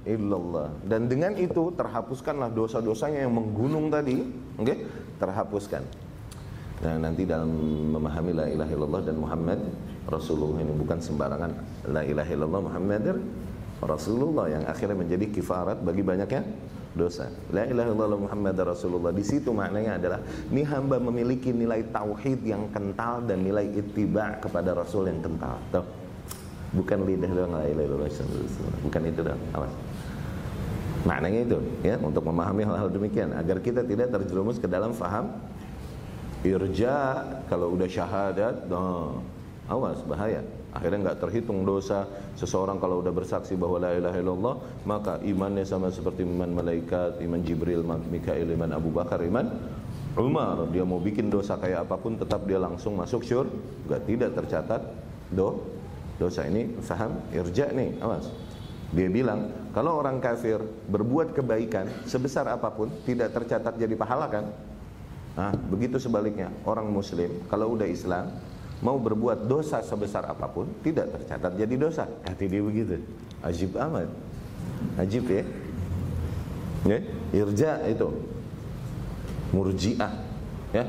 illallah. 0.07 0.71
Dan 0.87 1.11
dengan 1.11 1.35
itu 1.35 1.75
terhapuskanlah 1.75 2.55
dosa-dosanya 2.55 3.27
yang 3.27 3.35
menggunung 3.35 3.91
tadi, 3.91 4.23
oke? 4.57 4.65
Okay? 4.65 4.77
Terhapuskan. 5.19 5.83
Nah, 6.77 6.97
nanti 7.01 7.25
dalam 7.25 7.49
memahami 7.91 8.33
la 8.37 8.47
ilaha 8.53 8.71
illallah 8.71 9.03
dan 9.03 9.17
Muhammad 9.17 9.61
Rasulullah 10.07 10.61
ini 10.61 10.73
bukan 10.77 10.99
sembarangan 11.01 11.51
la 11.89 12.05
ilaha 12.05 12.31
illallah 12.31 12.63
Muhammad 12.69 13.05
Rasulullah 13.81 14.47
yang 14.53 14.65
akhirnya 14.69 14.97
menjadi 14.97 15.27
kifarat 15.33 15.81
bagi 15.81 16.05
banyaknya 16.05 16.45
dosa. 16.97 17.29
La 17.53 17.69
ilaha 17.69 17.93
illallah 17.93 18.21
Muhammad 18.29 18.57
Rasulullah. 18.61 19.13
Di 19.13 19.25
situ 19.25 19.53
maknanya 19.53 20.01
adalah 20.01 20.21
ini 20.49 20.65
hamba 20.65 20.97
memiliki 20.97 21.53
nilai 21.53 21.85
tauhid 21.93 22.41
yang 22.45 22.69
kental 22.73 23.25
dan 23.25 23.45
nilai 23.45 23.69
ittiba 23.73 24.41
kepada 24.41 24.73
Rasul 24.73 25.13
yang 25.13 25.21
kental. 25.21 25.61
Tuh. 25.73 25.87
Bukan 26.77 27.09
lidah 27.09 27.31
doang 27.31 27.53
la 27.57 27.65
ilaha 27.69 27.85
illallah 27.89 28.11
Bukan 28.85 29.01
itu 29.07 29.21
doang. 29.25 29.43
Awas. 29.57 29.73
Maknanya 31.07 31.41
itu 31.47 31.59
ya 31.87 31.95
untuk 32.03 32.27
memahami 32.27 32.67
hal-hal 32.67 32.91
demikian 32.91 33.31
agar 33.31 33.63
kita 33.63 33.87
tidak 33.87 34.11
terjerumus 34.11 34.59
ke 34.59 34.67
dalam 34.67 34.91
faham 34.91 35.39
irja 36.43 37.23
kalau 37.47 37.75
udah 37.79 37.87
syahadat, 37.87 38.67
nah, 38.67 39.23
awas 39.71 40.03
bahaya. 40.03 40.43
Akhirnya 40.75 41.09
nggak 41.09 41.25
terhitung 41.25 41.65
dosa 41.65 42.05
seseorang 42.37 42.77
kalau 42.77 43.01
udah 43.01 43.09
bersaksi 43.09 43.57
bahwa 43.57 43.81
la 43.81 43.97
ilaha 43.97 44.19
illallah 44.21 44.55
maka 44.85 45.17
imannya 45.25 45.65
sama 45.65 45.89
seperti 45.89 46.21
iman 46.21 46.53
malaikat 46.53 47.17
iman 47.25 47.41
Jibril 47.41 47.81
Mikail 47.87 48.45
iman 48.53 48.77
Abu 48.77 48.93
Bakar 48.93 49.25
iman 49.25 49.47
Umar. 50.21 50.69
Dia 50.69 50.85
mau 50.85 51.01
bikin 51.01 51.33
dosa 51.33 51.57
kayak 51.57 51.89
apa 51.89 51.97
pun 51.97 52.21
tetap 52.21 52.45
dia 52.45 52.61
langsung 52.61 52.99
masuk 53.01 53.25
syur 53.25 53.49
nggak 53.89 54.03
tidak 54.05 54.31
tercatat 54.37 54.83
do 55.33 55.65
dosa. 56.21 56.45
Ini 56.45 56.77
faham 56.85 57.25
irja 57.33 57.73
nih 57.73 57.97
awas 58.05 58.29
dia 58.95 59.09
bilang 59.11 59.71
kalau 59.75 59.99
orang 59.99 60.23
kafir 60.23 60.63
berbuat 60.87 61.35
kebaikan 61.35 61.91
sebesar 62.07 62.47
apa 62.47 62.71
pun 62.71 62.91
tidak 63.03 63.35
tercatat 63.35 63.75
jadi 63.75 63.95
pahala 63.99 64.31
kan 64.31 64.47
Nah, 65.37 65.53
begitu 65.69 66.01
sebaliknya 66.01 66.49
orang 66.65 66.89
muslim 66.89 67.29
kalau 67.53 67.77
udah 67.77 67.85
Islam 67.85 68.33
mau 68.81 68.97
berbuat 68.97 69.45
dosa 69.45 69.85
sebesar 69.85 70.25
apa 70.25 70.49
pun 70.49 70.65
tidak 70.81 71.13
tercatat 71.13 71.53
jadi 71.61 71.75
dosa. 71.77 72.09
Kata 72.25 72.45
dia 72.49 72.65
begitu. 72.65 72.97
Ajib 73.45 73.77
amat. 73.77 74.09
Ajib 74.97 75.29
ya. 75.29 75.45
Ya, 76.89 76.99
irja 77.37 77.71
itu. 77.85 78.09
Murji'ah. 79.53 80.13
Ya. 80.73 80.85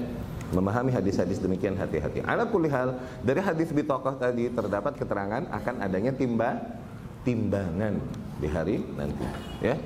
Memahami 0.47 0.95
hadis-hadis 0.95 1.43
demikian 1.43 1.75
hati-hati. 1.75 2.23
Ala 2.23 2.47
kulli 2.47 2.71
hal, 2.71 2.95
dari 3.19 3.43
hadis 3.43 3.67
bitaqah 3.75 4.15
tadi 4.15 4.47
terdapat 4.47 4.95
keterangan 4.95 5.43
akan 5.51 5.75
adanya 5.83 6.15
timba 6.15 6.63
timbangan 7.25 7.97
di 8.37 8.47
hari 8.49 8.81
nanti, 8.97 9.25
ya. 9.61 9.77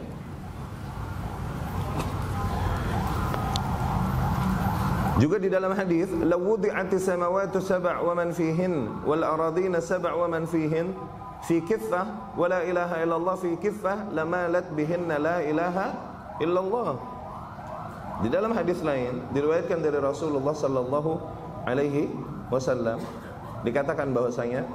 Juga 5.21 5.38
di 5.38 5.53
dalam 5.53 5.77
hadis, 5.77 6.09
"Lawudi'ati 6.09 6.97
samawati 6.97 7.61
sab' 7.61 7.85
wa 7.85 8.13
man 8.17 8.33
fihin 8.33 8.89
wal 9.05 9.21
aradina 9.21 9.77
sab' 9.77 10.09
wa 10.09 10.25
man 10.25 10.50
fihin 10.50 10.97
fi 11.45 11.61
kiffah 11.61 12.33
wa 12.33 12.50
la 12.50 12.65
ilaha 12.65 12.97
illallah 13.05 13.35
fi 13.38 13.53
kiffah 13.61 14.09
lamalat 14.09 14.73
bihinna 14.73 15.21
la 15.21 15.45
ilaha 15.45 15.93
illallah." 16.41 16.97
Di 18.25 18.33
dalam 18.33 18.50
hadis 18.57 18.81
lain 18.81 19.21
diriwayatkan 19.29 19.85
dari 19.85 20.01
Rasulullah 20.01 20.57
sallallahu 20.57 21.11
alaihi 21.69 22.09
wasallam 22.50 22.97
dikatakan 23.61 24.09
bahwasanya 24.09 24.65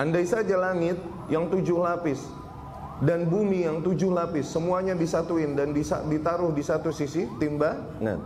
andai 0.00 0.24
saja 0.24 0.56
langit 0.56 0.96
yang 1.30 1.50
tujuh 1.50 1.78
lapis 1.82 2.26
dan 3.02 3.26
bumi 3.26 3.66
yang 3.66 3.82
tujuh 3.82 4.14
lapis 4.14 4.46
semuanya 4.50 4.94
disatuin 4.94 5.58
dan 5.58 5.74
ditaruh 6.08 6.54
di 6.54 6.62
satu 6.62 6.94
sisi 6.94 7.26
timbangan 7.42 8.18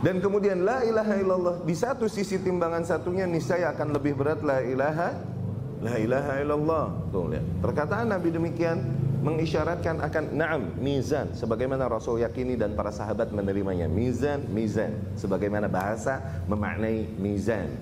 dan 0.00 0.16
kemudian 0.18 0.64
la 0.64 0.82
ilaha 0.82 1.14
illallah 1.20 1.54
di 1.62 1.76
satu 1.76 2.08
sisi 2.08 2.40
timbangan 2.40 2.82
satunya 2.82 3.28
niscaya 3.28 3.70
akan 3.76 3.94
lebih 3.94 4.16
berat 4.16 4.40
la 4.40 4.64
ilaha 4.64 5.30
la 5.80 5.96
ilaha 5.96 6.32
illallah. 6.40 6.84
Tuh 7.08 7.26
lihat. 7.32 7.44
Perkataan 7.64 8.12
Nabi 8.12 8.28
demikian 8.30 8.78
mengisyaratkan 9.20 10.00
akan 10.00 10.24
na'am 10.32 10.62
mizan 10.80 11.32
sebagaimana 11.36 11.88
Rasul 11.88 12.24
yakini 12.24 12.56
dan 12.56 12.76
para 12.76 12.92
sahabat 12.92 13.32
menerimanya. 13.32 13.88
Mizan, 13.88 14.44
mizan 14.52 14.96
sebagaimana 15.16 15.68
bahasa 15.68 16.20
memaknai 16.48 17.08
mizan. 17.16 17.72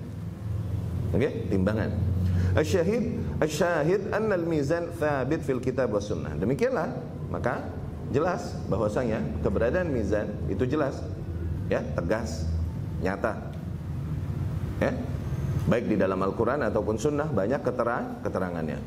Okay? 1.14 1.48
timbangan. 1.48 1.94
Asyahid, 2.52 3.16
asyahid 3.40 4.12
anna 4.12 4.36
al-mizan 4.36 4.92
thabit 4.96 5.40
fil 5.40 5.60
kitab 5.60 5.92
wa 5.92 6.00
sunnah. 6.02 6.36
Demikianlah, 6.36 6.92
maka 7.32 7.64
jelas 8.08 8.56
bahwasanya 8.72 9.20
keberadaan 9.44 9.92
mizan 9.92 10.32
itu 10.48 10.64
jelas 10.64 11.04
ya 11.68 11.84
tegas 11.92 12.48
nyata 13.04 13.36
ya 14.80 14.92
baik 15.68 15.92
di 15.92 15.96
dalam 16.00 16.16
Al-Quran 16.24 16.64
ataupun 16.64 16.96
Sunnah 16.96 17.28
banyak 17.28 17.60
keterang 17.60 18.24
keterangannya 18.24 18.80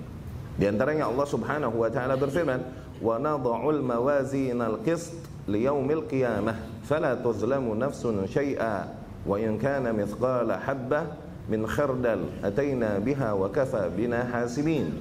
di 0.58 0.66
antaranya 0.66 1.08
Allah 1.08 1.28
Subhanahu 1.30 1.76
Wa 1.78 1.90
Taala 1.94 2.18
berfirman 2.18 2.60
wa 2.98 3.16
nadha'ul 3.22 3.82
mawazinal 3.86 4.82
qist 4.82 5.14
liyaumil 5.46 6.10
qiyamah 6.10 6.58
fala 6.86 7.14
tuzlamu 7.22 7.78
nafsun 7.78 8.26
syai'a 8.26 8.90
wa 9.22 9.38
in 9.38 9.62
kana 9.62 9.94
mithqala 9.94 10.58
habbah 10.66 11.14
min 11.52 11.68
khardal 11.68 12.32
ataina 12.40 13.04
biha 13.04 13.36
wa 13.36 13.52
kafa 13.52 13.92
bina 13.92 14.24
hasibin 14.32 14.96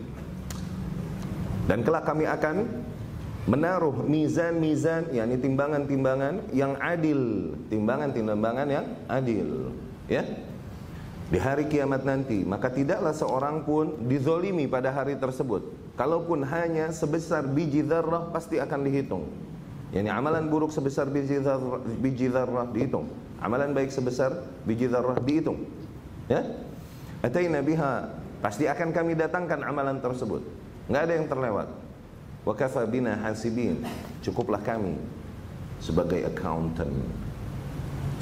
dan 1.71 1.87
kelak 1.87 2.03
kami 2.03 2.27
akan 2.27 2.67
menaruh 3.47 3.95
mizan-mizan 4.05 5.09
yakni 5.15 5.39
timbangan-timbangan 5.41 6.51
yang 6.53 6.77
adil, 6.83 7.55
timbangan-timbangan 7.73 8.69
yang 8.69 8.87
adil, 9.07 9.71
ya. 10.11 10.27
Di 11.31 11.39
hari 11.39 11.71
kiamat 11.71 12.03
nanti, 12.03 12.43
maka 12.43 12.75
tidaklah 12.75 13.15
seorang 13.15 13.63
pun 13.63 14.11
dizolimi 14.11 14.67
pada 14.67 14.91
hari 14.91 15.15
tersebut. 15.15 15.63
Kalaupun 15.95 16.43
hanya 16.43 16.91
sebesar 16.91 17.47
biji 17.47 17.87
zarrah 17.87 18.27
pasti 18.35 18.59
akan 18.59 18.81
dihitung. 18.83 19.31
Yani 19.95 20.11
amalan 20.11 20.51
buruk 20.51 20.75
sebesar 20.75 21.07
biji 21.07 21.39
zarrah, 21.39 21.79
biji 22.03 22.27
zarrah 22.35 22.67
dihitung. 22.67 23.07
Amalan 23.39 23.71
baik 23.71 23.95
sebesar 23.95 24.43
biji 24.67 24.91
zarrah 24.91 25.23
dihitung. 25.23 25.71
Ya? 26.31 26.47
Ataina 27.27 27.59
biha 27.59 28.07
pasti 28.39 28.71
akan 28.71 28.95
kami 28.95 29.19
datangkan 29.19 29.67
amalan 29.67 29.99
tersebut. 29.99 30.41
Enggak 30.87 31.03
ada 31.11 31.15
yang 31.19 31.27
terlewat. 31.27 31.69
Wa 32.47 32.55
kafa 32.55 32.87
bina 32.87 33.19
hasibin. 33.21 33.83
Cukuplah 34.23 34.63
kami 34.63 34.95
sebagai 35.83 36.23
accountant. 36.25 36.95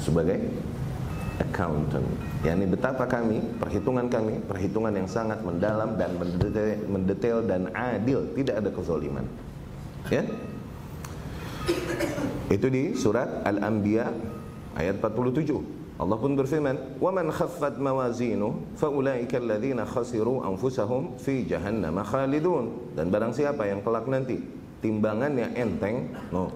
Sebagai 0.01 0.41
accountant. 1.39 2.09
Yani 2.43 2.67
betapa 2.67 3.07
kami, 3.07 3.39
perhitungan 3.61 4.11
kami, 4.11 4.43
perhitungan 4.43 4.91
yang 4.91 5.07
sangat 5.07 5.39
mendalam 5.45 5.95
dan 5.95 6.19
mendetail, 6.19 6.75
mendetail 6.89 7.37
dan 7.47 7.71
adil, 7.71 8.27
tidak 8.35 8.59
ada 8.59 8.69
kezaliman. 8.73 9.25
Ya? 10.11 10.25
Itu 12.49 12.67
di 12.67 12.97
surat 12.97 13.45
Al-Anbiya 13.45 14.09
ayat 14.75 14.97
47. 14.99 15.78
Allah 15.99 16.15
pun 16.15 16.31
berfirman, 16.31 16.95
"Waman 17.03 17.27
khaffat 17.27 17.75
mawazinu 17.75 18.71
faulaika 18.79 19.35
alladziina 19.35 19.83
khasiru 19.83 20.39
anfusahum 20.47 21.19
fi 21.19 21.43
jahannam 21.43 21.99
khalidun." 22.07 22.95
Dan 22.95 23.11
barang 23.11 23.35
siapa 23.35 23.67
yang 23.67 23.83
kelak 23.83 24.07
nanti 24.07 24.39
timbangannya 24.79 25.51
enteng, 25.59 26.15
no. 26.31 26.55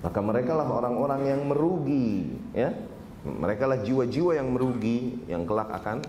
Maka 0.00 0.16
merekalah 0.24 0.64
orang-orang 0.64 1.28
yang 1.28 1.40
merugi, 1.44 2.32
ya. 2.56 2.72
Merekalah 3.20 3.84
jiwa-jiwa 3.84 4.32
yang 4.32 4.48
merugi 4.48 5.28
yang 5.28 5.44
kelak 5.44 5.68
akan 5.76 6.00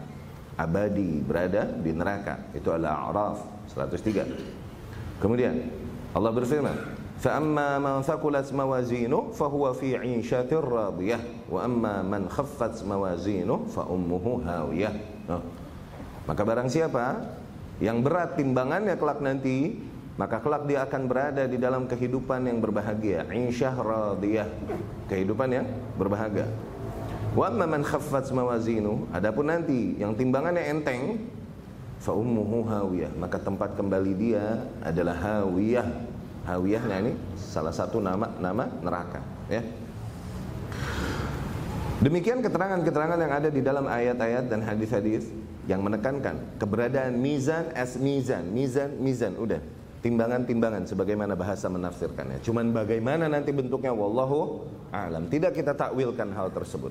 abadi 0.56 1.20
berada 1.20 1.68
di 1.68 1.92
neraka. 1.92 2.40
Itu 2.56 2.72
Al-A'raf 2.72 3.68
103. 3.68 4.24
Kemudian 5.20 5.60
Allah 6.16 6.32
berfirman, 6.32 6.76
"Fa 7.20 7.36
amma 7.36 7.84
man 7.84 8.00
thaqulat 8.00 8.48
mawazinu 8.56 9.36
fahuwa 9.36 9.76
fi 9.76 10.00
'ishatir 10.00 10.64
radiyah." 10.64 11.41
wa 11.52 11.60
amma 11.68 12.00
man 12.00 12.32
khaffat 12.32 12.80
mawazinu 12.88 13.68
fa 13.68 13.84
ummuhu 13.84 14.40
hawiyah. 14.48 14.96
Nah, 15.28 15.44
maka 16.24 16.42
barang 16.48 16.72
siapa 16.72 17.20
yang 17.84 18.00
berat 18.00 18.40
timbangannya 18.40 18.96
kelak 18.96 19.20
nanti 19.20 19.76
maka 20.16 20.38
kelak 20.38 20.70
dia 20.70 20.86
akan 20.86 21.02
berada 21.10 21.44
di 21.50 21.58
dalam 21.60 21.90
kehidupan 21.90 22.46
yang 22.46 22.62
berbahagia. 22.62 23.28
Insyah 23.32 23.74
radiyah. 23.74 24.48
Kehidupan 25.10 25.50
yang 25.50 25.68
berbahagia. 25.98 26.48
Wa 27.32 27.48
amma 27.48 27.66
man 27.66 27.82
khaffat 27.82 28.30
mawazinu 28.36 29.08
adapun 29.16 29.48
nanti 29.48 29.96
yang 29.96 30.14
timbangannya 30.14 30.68
enteng 30.68 31.26
fa 31.98 32.14
ummuhu 32.14 32.68
hawiyah. 32.70 33.12
Maka 33.18 33.40
tempat 33.40 33.74
kembali 33.74 34.14
dia 34.14 34.62
adalah 34.84 35.16
hawiyah. 35.16 35.88
Hawiyahnya 36.42 36.96
ini 37.06 37.14
salah 37.38 37.74
satu 37.74 37.98
nama 37.98 38.30
nama 38.38 38.70
neraka 38.82 39.22
ya. 39.50 39.62
Demikian 42.02 42.42
keterangan-keterangan 42.42 43.20
yang 43.22 43.30
ada 43.30 43.50
di 43.54 43.62
dalam 43.62 43.86
ayat-ayat 43.86 44.50
dan 44.50 44.66
hadis-hadis 44.66 45.30
yang 45.70 45.86
menekankan 45.86 46.58
keberadaan 46.58 47.14
mizan 47.22 47.70
as 47.78 47.94
mizan, 47.94 48.50
mizan, 48.50 48.98
mizan, 48.98 49.38
udah. 49.38 49.62
Timbangan-timbangan 50.02 50.90
sebagaimana 50.90 51.38
bahasa 51.38 51.70
menafsirkannya. 51.70 52.42
Cuman 52.42 52.74
bagaimana 52.74 53.30
nanti 53.30 53.54
bentuknya 53.54 53.94
wallahu 53.94 54.66
alam. 54.90 55.30
Tidak 55.30 55.54
kita 55.54 55.78
takwilkan 55.78 56.34
hal 56.34 56.50
tersebut. 56.50 56.90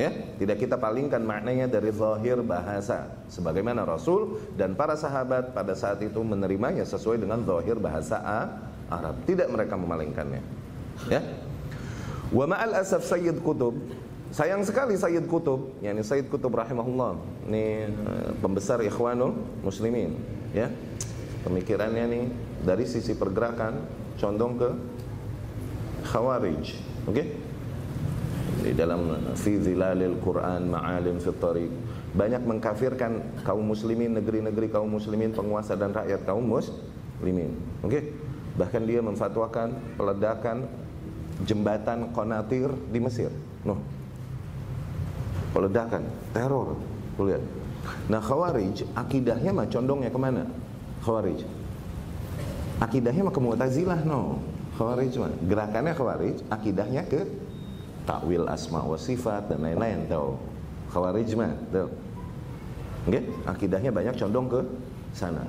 Ya, 0.00 0.08
tidak 0.40 0.56
kita 0.56 0.80
palingkan 0.80 1.20
maknanya 1.20 1.68
dari 1.68 1.92
zahir 1.92 2.40
bahasa 2.40 3.12
sebagaimana 3.28 3.84
Rasul 3.84 4.40
dan 4.56 4.72
para 4.72 4.96
sahabat 4.96 5.52
pada 5.52 5.76
saat 5.76 6.00
itu 6.00 6.24
menerimanya 6.24 6.88
sesuai 6.88 7.20
dengan 7.20 7.44
zahir 7.44 7.76
bahasa 7.76 8.16
Arab. 8.88 9.20
Tidak 9.28 9.52
mereka 9.52 9.76
memalingkannya. 9.76 10.40
Ya. 11.12 11.20
Wa 12.32 12.48
ma'al 12.48 12.80
asaf 12.80 13.04
Sayyid 13.04 13.44
Kutub 13.44 13.76
Sayang 14.32 14.64
sekali 14.64 14.96
Sayyid 14.96 15.28
Kutub, 15.28 15.76
yakni 15.84 16.00
Sayyid 16.00 16.32
Kutub 16.32 16.56
rahimahullah. 16.56 17.20
Ini 17.52 17.64
uh, 17.84 18.30
pembesar 18.40 18.80
Ikhwanul 18.80 19.36
Muslimin, 19.60 20.16
ya. 20.56 20.72
Pemikirannya 21.44 22.04
nih 22.08 22.24
dari 22.64 22.88
sisi 22.88 23.12
pergerakan 23.12 23.84
condong 24.16 24.56
ke 24.56 24.70
Khawarij, 26.08 26.64
oke? 27.04 27.12
Okay? 27.12 27.26
Di 28.64 28.72
dalam 28.72 29.20
fi 29.36 29.60
zilalil 29.60 30.16
Quran 30.24 30.70
ma'alim 30.70 31.20
fi 31.20 31.28
tariq 31.36 31.72
banyak 32.12 32.44
mengkafirkan 32.44 33.42
kaum 33.44 33.64
muslimin 33.68 34.16
negeri-negeri 34.16 34.68
kaum 34.72 34.88
muslimin 34.88 35.32
penguasa 35.36 35.76
dan 35.76 35.92
rakyat 35.92 36.24
kaum 36.24 36.44
muslimin. 36.44 37.52
Oke? 37.84 38.00
Okay? 38.00 38.02
Bahkan 38.56 38.82
dia 38.88 39.04
memfatwakan 39.04 39.76
peledakan 40.00 40.72
jembatan 41.44 42.16
Konatir 42.16 42.72
di 42.88 43.00
Mesir. 43.00 43.32
Noh, 43.64 43.80
peledakan, 45.52 46.02
teror. 46.32 46.80
Tuh 47.14 47.24
lihat. 47.28 47.42
Nah 48.08 48.22
Khawarij 48.22 48.86
akidahnya 48.96 49.50
mah 49.52 49.66
condongnya 49.68 50.10
ke 50.10 50.18
mana? 50.18 50.44
Khawarij. 51.04 51.44
Akidahnya 52.80 53.22
mah 53.26 53.34
ke 53.34 53.40
Mu'tazilah 53.42 54.00
no. 54.08 54.40
Khawarij 54.80 55.12
mah 55.20 55.30
gerakannya 55.46 55.92
Khawarij, 55.94 56.36
akidahnya 56.48 57.02
ke 57.06 57.28
takwil 58.08 58.48
asma 58.48 58.82
wa 58.82 58.98
sifat 58.98 59.52
dan 59.52 59.62
lain-lain 59.62 60.08
tahu. 60.08 60.34
Khawarij 60.90 61.30
mah 61.36 61.52
tuh. 61.70 61.90
Okay? 63.06 63.22
Akidahnya 63.44 63.90
banyak 63.90 64.14
condong 64.16 64.46
ke 64.48 64.60
sana. 65.12 65.44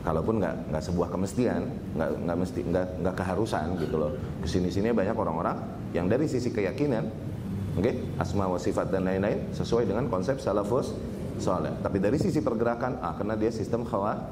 Kalaupun 0.00 0.40
nggak 0.40 0.72
nggak 0.72 0.84
sebuah 0.84 1.08
kemestian, 1.12 1.68
nggak 1.92 2.08
nggak 2.24 2.36
mesti 2.40 2.60
nggak 2.64 2.86
nggak 3.04 3.14
keharusan 3.20 3.66
gitu 3.76 3.96
loh. 4.00 4.12
Ke 4.40 4.48
sini-sini 4.48 4.96
banyak 4.96 5.12
orang-orang 5.12 5.60
yang 5.92 6.08
dari 6.08 6.24
sisi 6.24 6.48
keyakinan 6.48 7.29
Oke, 7.78 7.86
okay? 7.86 7.94
asma 8.18 8.50
wa 8.50 8.58
sifat 8.58 8.90
dan 8.90 9.06
lain-lain 9.06 9.54
sesuai 9.54 9.86
dengan 9.86 10.10
konsep 10.10 10.42
salafus 10.42 10.90
saleh. 11.38 11.70
Tapi 11.80 12.02
dari 12.02 12.18
sisi 12.18 12.42
pergerakan, 12.42 12.98
ah 12.98 13.14
karena 13.14 13.38
dia 13.38 13.54
sistem 13.54 13.86
khawar, 13.86 14.26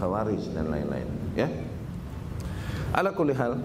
khawarij 0.00 0.40
dan 0.56 0.72
lain-lain, 0.72 1.08
ya. 1.36 1.52
Ala 2.96 3.12
kulli 3.12 3.36
hal, 3.36 3.60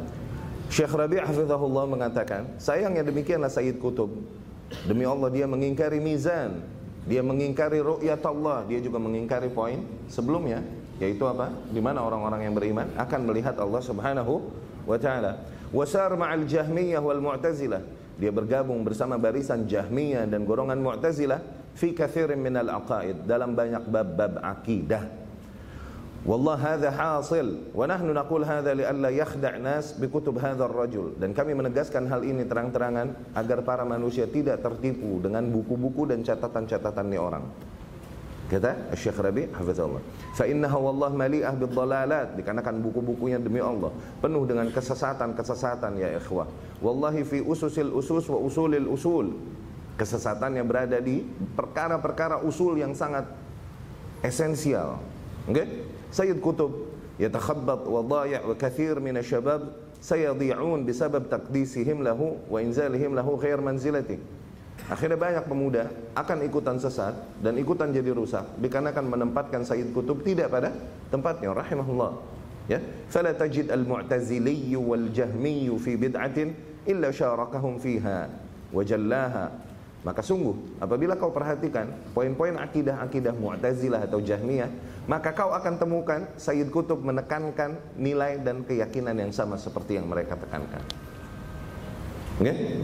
Syekh 0.68 0.92
Rabi' 0.92 1.24
hafizahullah 1.24 1.88
mengatakan, 1.88 2.60
sayangnya 2.60 3.08
demikianlah 3.08 3.48
Sayyid 3.48 3.80
Kutub. 3.80 4.12
Demi 4.84 5.08
Allah 5.08 5.32
dia 5.32 5.48
mengingkari 5.48 6.04
mizan, 6.04 6.60
dia 7.08 7.24
mengingkari 7.24 7.80
ru'yat 7.80 8.20
Allah, 8.28 8.68
dia 8.68 8.84
juga 8.84 9.00
mengingkari 9.00 9.48
poin 9.48 9.88
sebelumnya, 10.12 10.60
yaitu 11.00 11.24
apa? 11.24 11.48
Di 11.72 11.80
mana 11.80 12.04
orang-orang 12.04 12.44
yang 12.44 12.54
beriman 12.58 12.92
akan 13.00 13.22
melihat 13.24 13.56
Allah 13.56 13.80
Subhanahu 13.80 14.34
wa 14.84 14.98
taala. 15.00 15.40
Wasar 15.72 16.14
ma'al 16.14 16.46
Jahmiyah 16.46 17.02
wal 17.02 17.24
Mu'tazilah 17.24 18.03
dia 18.18 18.30
bergabung 18.30 18.86
bersama 18.86 19.18
barisan 19.18 19.66
Jahmiyah 19.66 20.30
dan 20.30 20.46
golongan 20.46 20.78
Mu'tazilah 20.78 21.42
fi 21.74 21.98
katsirin 21.98 22.38
minal 22.38 22.70
aqaid 22.70 23.26
dalam 23.26 23.58
banyak 23.58 23.90
bab-bab 23.90 24.38
akidah. 24.42 25.24
Wallah 26.24 26.56
hadha 26.56 26.88
hasil 26.88 27.76
wa 27.76 27.84
nahnu 27.84 28.16
naqul 28.16 28.48
hadha 28.48 28.72
li 28.72 28.88
alla 28.88 29.12
yakhda' 29.12 29.60
nas 29.60 29.92
bi 29.92 30.08
kutub 30.08 30.40
hadha 30.40 30.72
ar-rajul 30.72 31.20
dan 31.20 31.36
kami 31.36 31.52
menegaskan 31.52 32.08
hal 32.08 32.24
ini 32.24 32.48
terang-terangan 32.48 33.36
agar 33.36 33.60
para 33.68 33.84
manusia 33.84 34.24
tidak 34.24 34.64
tertipu 34.64 35.20
dengan 35.20 35.44
buku-buku 35.52 36.08
dan 36.08 36.24
catatan-catatan 36.24 37.08
ni 37.12 37.20
orang. 37.20 37.44
Kata 38.54 38.94
Syekh 38.94 39.18
Rabi 39.18 39.50
hafizallah. 39.50 39.98
Fa 40.38 40.46
innaha 40.46 40.78
wallah 40.78 41.10
mali'ah 41.10 41.58
bid-dhalalat 41.58 42.38
dikarenakan 42.38 42.86
buku-bukunya 42.86 43.42
demi 43.42 43.58
Allah 43.58 43.90
penuh 44.22 44.46
dengan 44.46 44.70
kesesatan-kesesatan 44.70 45.98
ya 45.98 46.14
ikhwah. 46.22 46.46
Wallahi 46.78 47.26
fi 47.26 47.42
ususil 47.42 47.90
usus 47.90 48.30
wa 48.30 48.38
usulil 48.38 48.86
usul. 48.86 49.34
Kesesatan 49.98 50.58
yang 50.58 50.70
berada 50.70 51.02
di 51.02 51.26
perkara-perkara 51.58 52.46
usul 52.46 52.78
yang 52.78 52.94
sangat 52.94 53.26
esensial. 54.22 55.02
Okay? 55.50 55.90
Sayyid 56.14 56.38
Kutub 56.38 56.94
yatakhabbat 57.18 57.90
wa 57.90 58.06
dhaya' 58.06 58.46
wa 58.46 58.54
kathir 58.54 59.02
min 59.02 59.18
asy-syabab 59.18 59.74
sayadhi'un 59.98 60.86
bisabab 60.86 61.26
taqdisihim 61.26 62.06
lahu 62.06 62.38
wa 62.46 62.62
inzalihim 62.62 63.18
lahu 63.18 63.34
khair 63.42 63.58
manzilati. 63.58 64.43
Akhirnya 64.92 65.16
banyak 65.16 65.48
pemuda 65.48 65.88
akan 66.12 66.44
ikutan 66.44 66.76
sesat 66.76 67.16
dan 67.40 67.56
ikutan 67.56 67.96
jadi 67.96 68.12
rusak 68.12 68.44
dikarenakan 68.60 69.08
menempatkan 69.08 69.64
Sayyid 69.64 69.96
Kutub 69.96 70.20
tidak 70.28 70.52
pada 70.52 70.76
tempatnya 71.08 71.56
rahimahullah. 71.56 72.20
Ya, 72.68 72.80
fala 73.08 73.32
tajid 73.32 73.72
al-mu'tazili 73.72 74.76
wal 74.76 75.12
jahmi 75.12 75.72
fi 75.80 75.96
bid'atin 75.96 76.56
illa 76.84 77.12
syarakahum 77.16 77.80
fiha 77.80 78.28
wa 78.76 78.84
jallaha. 78.84 79.52
Maka 80.04 80.20
sungguh 80.20 80.84
apabila 80.84 81.16
kau 81.16 81.32
perhatikan 81.32 81.88
poin-poin 82.12 82.60
akidah-akidah 82.60 83.32
Mu'tazilah 83.40 84.04
atau 84.04 84.20
Jahmiyah, 84.20 84.68
maka 85.08 85.32
kau 85.32 85.56
akan 85.56 85.80
temukan 85.80 86.28
Sayyid 86.36 86.68
Kutub 86.76 87.00
menekankan 87.00 87.80
nilai 87.96 88.36
dan 88.44 88.68
keyakinan 88.68 89.16
yang 89.16 89.32
sama 89.32 89.56
seperti 89.56 89.96
yang 89.96 90.12
mereka 90.12 90.36
tekankan. 90.36 90.84
Okay? 92.44 92.84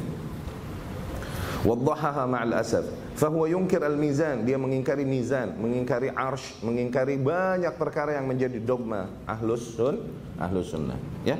Wadhahaha 1.59 2.23
ma'al 2.23 2.55
asaf. 2.55 2.87
Fahuwa 3.19 3.51
yunkir 3.51 3.83
al-mizan. 3.83 4.47
Dia 4.47 4.55
mengingkari 4.55 5.03
mizan, 5.03 5.59
mengingkari 5.59 6.07
arsh, 6.07 6.63
mengingkari 6.63 7.19
banyak 7.19 7.75
perkara 7.75 8.15
yang 8.15 8.31
menjadi 8.31 8.63
dogma 8.63 9.11
ahlus 9.27 9.75
sun, 9.75 9.99
ahlus 10.39 10.71
sunnah. 10.71 10.95
Ya. 11.27 11.35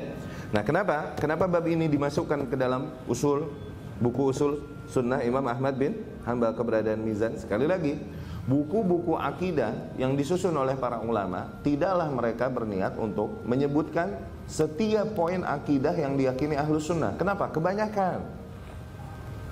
Nah, 0.52 0.60
kenapa? 0.60 1.16
Kenapa 1.16 1.48
bab 1.48 1.64
ini 1.64 1.88
dimasukkan 1.88 2.52
ke 2.52 2.56
dalam 2.58 2.92
usul 3.08 3.48
buku 3.96 4.28
usul 4.28 4.60
sunnah 4.90 5.24
Imam 5.24 5.46
Ahmad 5.48 5.80
bin 5.80 5.96
Hambal 6.28 6.52
keberadaan 6.52 7.00
mizan? 7.00 7.40
Sekali 7.40 7.64
lagi, 7.64 7.96
buku-buku 8.44 9.16
akidah 9.16 9.96
yang 9.96 10.20
disusun 10.20 10.52
oleh 10.52 10.76
para 10.76 11.00
ulama 11.00 11.48
tidaklah 11.64 12.12
mereka 12.12 12.52
berniat 12.52 13.00
untuk 13.00 13.40
menyebutkan 13.48 14.20
setiap 14.44 15.16
poin 15.16 15.40
akidah 15.48 15.96
yang 15.96 16.20
diyakini 16.20 16.60
ahlus 16.60 16.92
sunnah. 16.92 17.16
Kenapa? 17.16 17.48
Kebanyakan. 17.48 18.20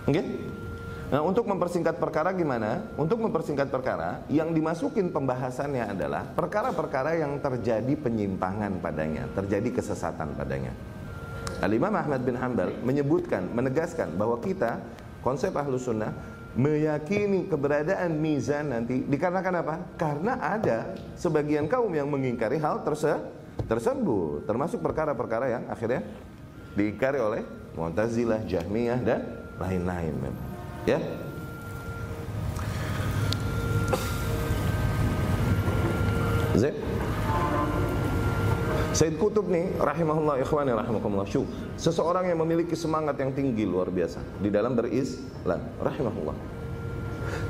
Okay? 0.08 0.24
Nah, 1.08 1.24
untuk 1.24 1.48
mempersingkat 1.48 1.96
perkara 1.96 2.36
gimana? 2.36 2.84
Untuk 3.00 3.16
mempersingkat 3.24 3.72
perkara, 3.72 4.20
yang 4.28 4.52
dimasukin 4.52 5.08
pembahasannya 5.08 5.96
adalah 5.96 6.28
perkara-perkara 6.36 7.16
yang 7.16 7.40
terjadi 7.40 7.96
penyimpangan 7.96 8.76
padanya, 8.76 9.24
terjadi 9.32 9.80
kesesatan 9.80 10.36
padanya. 10.36 10.76
Al-Imam 11.64 11.96
Ahmad 11.96 12.20
bin 12.28 12.36
Hanbal 12.36 12.76
menyebutkan, 12.84 13.48
menegaskan 13.56 14.20
bahwa 14.20 14.36
kita, 14.44 14.84
konsep 15.24 15.56
ahlus 15.56 15.88
sunnah, 15.88 16.12
meyakini 16.52 17.48
keberadaan 17.48 18.12
mizan 18.12 18.68
nanti 18.76 19.00
dikarenakan 19.08 19.54
apa? 19.64 19.74
Karena 19.96 20.36
ada 20.44 20.92
sebagian 21.16 21.72
kaum 21.72 21.88
yang 21.88 22.12
mengingkari 22.12 22.60
hal 22.60 22.84
terse 22.84 23.16
tersebut, 23.64 24.44
termasuk 24.44 24.84
perkara-perkara 24.84 25.56
yang 25.56 25.64
akhirnya 25.72 26.04
diingkari 26.76 27.16
oleh 27.16 27.42
Mu'tazilah, 27.80 28.44
Jahmiyah 28.44 29.00
dan 29.00 29.20
lain-lain 29.56 30.14
Ya. 30.88 30.96
Zek. 36.56 36.72
Said 38.96 39.14
Kutub 39.20 39.52
nih 39.52 39.68
rahimahullah 39.76 40.40
ikhwani 40.40 40.72
rahimakumullah 40.72 41.28
syuh. 41.28 41.44
Seseorang 41.76 42.32
yang 42.32 42.40
memiliki 42.40 42.72
semangat 42.72 43.20
yang 43.20 43.36
tinggi 43.36 43.68
luar 43.68 43.92
biasa 43.92 44.18
di 44.40 44.48
dalam 44.48 44.72
berislam 44.72 45.60
rahimahullah. 45.78 46.34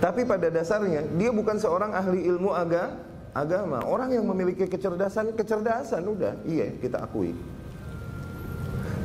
Tapi 0.03 0.27
pada 0.27 0.51
dasarnya 0.51 1.07
dia 1.15 1.31
bukan 1.31 1.57
seorang 1.63 1.95
ahli 1.95 2.27
ilmu 2.27 2.51
aga, 2.53 2.99
agama, 3.33 3.87
orang 3.87 4.19
yang 4.19 4.27
memiliki 4.27 4.67
kecerdasan, 4.67 5.33
kecerdasan 5.39 6.03
udah, 6.05 6.35
iya 6.43 6.75
kita 6.83 7.07
akui. 7.07 7.33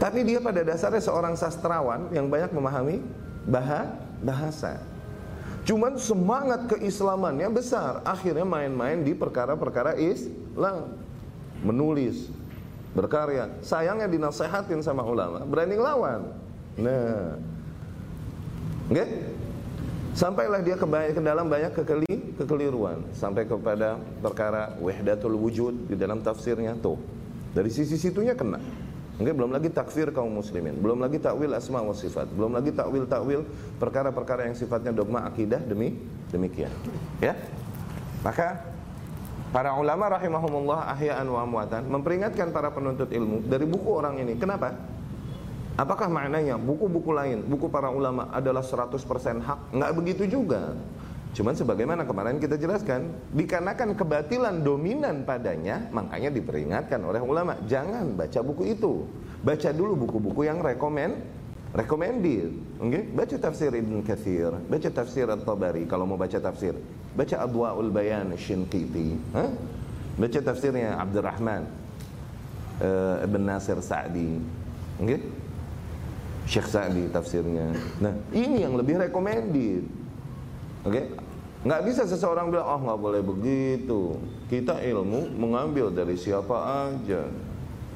Tapi 0.02 0.26
dia 0.28 0.43
pada 0.43 0.65
dasarnya 0.65 1.00
seorang 1.00 1.38
sastrawan 1.39 2.12
yang 2.12 2.28
banyak 2.28 2.52
memahami 2.52 3.00
bahasa. 3.48 4.03
Cuman 5.64 5.96
semangat 5.96 6.68
keislamannya 6.76 7.48
besar. 7.48 8.04
Akhirnya 8.04 8.44
main-main 8.44 9.00
di 9.04 9.16
perkara-perkara 9.16 9.96
Islam. 9.96 11.00
Menulis, 11.64 12.28
berkarya. 12.92 13.48
Sayangnya 13.64 14.12
dinasehatin 14.12 14.84
sama 14.84 15.08
ulama, 15.08 15.48
berani 15.48 15.80
ngelawan. 15.80 16.22
Nah. 16.76 17.40
Okay? 18.92 19.08
Sampailah 20.14 20.62
dia 20.62 20.78
ke, 20.78 20.86
ke 20.86 21.22
dalam 21.24 21.50
banyak 21.50 21.74
kekeli, 21.74 22.38
kekeliruan 22.38 23.02
sampai 23.18 23.50
kepada 23.50 23.98
perkara 24.22 24.78
wahdatul 24.78 25.34
wujud 25.40 25.90
di 25.90 25.96
dalam 25.98 26.22
tafsirnya 26.22 26.78
tuh. 26.78 27.02
Dari 27.56 27.72
sisi 27.74 27.98
situnya 27.98 28.38
kena. 28.38 28.62
Oke, 29.21 29.30
belum 29.30 29.54
lagi 29.54 29.69
takfir 29.69 30.10
kaum 30.10 30.34
muslimin, 30.34 30.73
belum 30.82 30.97
lagi 30.97 31.21
takwil 31.21 31.54
asma 31.54 31.86
wa 31.86 31.93
sifat, 31.93 32.34
belum 32.34 32.58
lagi 32.58 32.73
takwil-takwil 32.73 33.45
perkara-perkara 33.78 34.49
yang 34.49 34.58
sifatnya 34.58 34.89
dogma 34.89 35.21
akidah 35.30 35.62
demi 35.62 35.93
demikian. 36.34 36.73
Ya. 37.21 37.38
Maka 38.26 38.65
para 39.54 39.78
ulama 39.78 40.17
rahimahumullah 40.17 40.89
ahya'an 40.97 41.30
wa 41.30 41.45
amwatan 41.45 41.86
memperingatkan 41.93 42.49
para 42.49 42.73
penuntut 42.73 43.13
ilmu 43.13 43.45
dari 43.45 43.69
buku 43.69 43.89
orang 43.93 44.17
ini. 44.17 44.34
Kenapa? 44.34 44.73
Apakah 45.78 46.10
maknanya 46.10 46.58
buku-buku 46.58 47.13
lain, 47.13 47.45
buku 47.45 47.69
para 47.69 47.93
ulama 47.93 48.34
adalah 48.34 48.65
100% 48.65 48.97
hak? 49.45 49.60
Enggak 49.73 49.91
begitu 49.93 50.23
juga. 50.26 50.73
Cuman 51.34 51.58
sebagaimana 51.58 52.06
kemarin 52.06 52.38
kita 52.38 52.62
jelaskan, 52.62 53.10
dikarenakan 53.34 53.98
kebatilan 53.98 54.62
dominan 54.62 55.26
padanya, 55.26 55.89
makanya 55.89 56.30
diperingatkan 56.30 57.02
oleh 57.02 57.17
ulama, 57.26 57.58
jangan 57.65 58.13
baca 58.13 58.39
buku 58.46 58.78
itu. 58.78 59.10
Baca 59.41 59.74
dulu 59.74 60.06
buku-buku 60.06 60.46
yang 60.46 60.62
rekomend 60.62 61.17
recommended. 61.74 62.54
Okay? 62.78 63.04
Baca 63.10 63.36
tafsir 63.36 63.74
Ibn 63.74 64.06
Kathir, 64.06 64.54
baca 64.69 64.89
tafsir 64.93 65.26
At-Tabari 65.26 65.89
kalau 65.89 66.06
mau 66.06 66.22
baca 66.22 66.38
tafsir. 66.38 66.78
Baca 67.17 67.36
Adwaul 67.41 67.89
Bayan 67.89 68.34
Shinqiti, 68.38 69.17
huh? 69.34 69.50
Baca 70.17 70.39
tafsirnya 70.41 71.02
Abdurrahman 71.02 71.65
uh, 72.78 73.26
Ibn 73.26 73.41
Nasir 73.41 73.82
Sa'di. 73.82 74.38
Okay? 75.02 75.22
Syekh 76.46 76.69
Sa'di 76.69 77.10
tafsirnya. 77.10 77.74
Nah, 77.98 78.13
ini 78.30 78.62
yang 78.62 78.78
lebih 78.78 79.02
recommended. 79.02 80.03
Oke, 80.84 81.00
okay? 81.00 81.06
Nggak 81.63 81.82
bisa 81.88 82.04
seseorang 82.04 82.52
bilang, 82.52 82.67
oh 82.67 82.80
nggak 82.84 83.00
boleh 83.00 83.22
begitu. 83.24 84.19
Kita 84.52 84.84
ilmu 84.84 85.32
mengambil 85.39 85.88
dari 85.96 86.19
siapa 86.19 86.91
aja. 86.91 87.24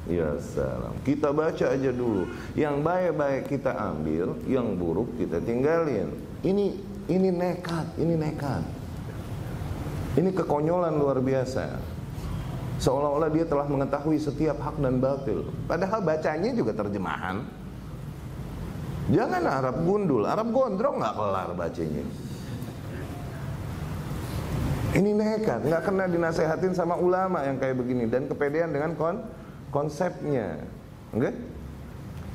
Ya 0.08 0.30
salam. 0.40 0.96
Kita 1.04 1.36
baca 1.36 1.68
aja 1.68 1.90
dulu. 1.92 2.24
Yang 2.56 2.80
baik-baik 2.80 3.44
kita 3.52 3.76
ambil, 3.76 4.40
yang 4.48 4.72
buruk 4.80 5.12
kita 5.20 5.44
tinggalin. 5.44 6.08
Ini 6.40 6.80
ini 7.12 7.28
nekat, 7.28 7.92
ini 8.00 8.16
nekat. 8.16 8.64
Ini 10.16 10.32
kekonyolan 10.32 10.96
luar 10.96 11.20
biasa. 11.20 11.76
Seolah-olah 12.80 13.28
dia 13.28 13.44
telah 13.44 13.68
mengetahui 13.68 14.16
setiap 14.16 14.56
hak 14.64 14.80
dan 14.80 14.96
batil. 14.96 15.44
Padahal 15.68 16.00
bacanya 16.00 16.56
juga 16.56 16.72
terjemahan. 16.72 17.44
Jangan 19.12 19.44
Arab 19.44 19.76
gundul, 19.84 20.24
Arab 20.24 20.56
gondrong 20.56 21.04
nggak 21.04 21.14
kelar 21.16 21.48
bacanya. 21.52 22.04
Ini 24.88 25.10
nekat, 25.12 25.68
nggak 25.68 25.82
kena 25.84 26.08
dinasehatin 26.08 26.72
sama 26.72 26.96
ulama 26.96 27.44
yang 27.44 27.60
kayak 27.60 27.76
begini 27.76 28.08
dan 28.08 28.24
kepedean 28.24 28.72
dengan 28.72 28.96
kon 28.96 29.20
konsepnya. 29.68 30.64
Oke? 31.12 31.28
Okay? 31.28 31.32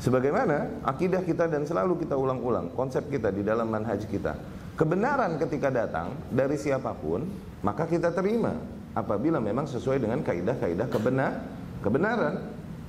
Sebagaimana 0.04 0.84
akidah 0.84 1.24
kita 1.24 1.48
dan 1.48 1.64
selalu 1.64 2.04
kita 2.04 2.14
ulang-ulang 2.20 2.76
konsep 2.76 3.08
kita 3.08 3.32
di 3.32 3.42
dalam 3.42 3.72
manhaj 3.72 4.04
kita. 4.06 4.36
Kebenaran 4.76 5.40
ketika 5.40 5.72
datang 5.72 6.14
dari 6.28 6.60
siapa 6.60 6.92
pun, 6.94 7.24
maka 7.64 7.88
kita 7.88 8.12
terima 8.12 8.54
apabila 8.94 9.42
memang 9.42 9.66
sesuai 9.66 10.04
dengan 10.04 10.22
kaidah-kaidah 10.22 10.92
kebenar 10.92 11.42
kebenaran 11.82 12.42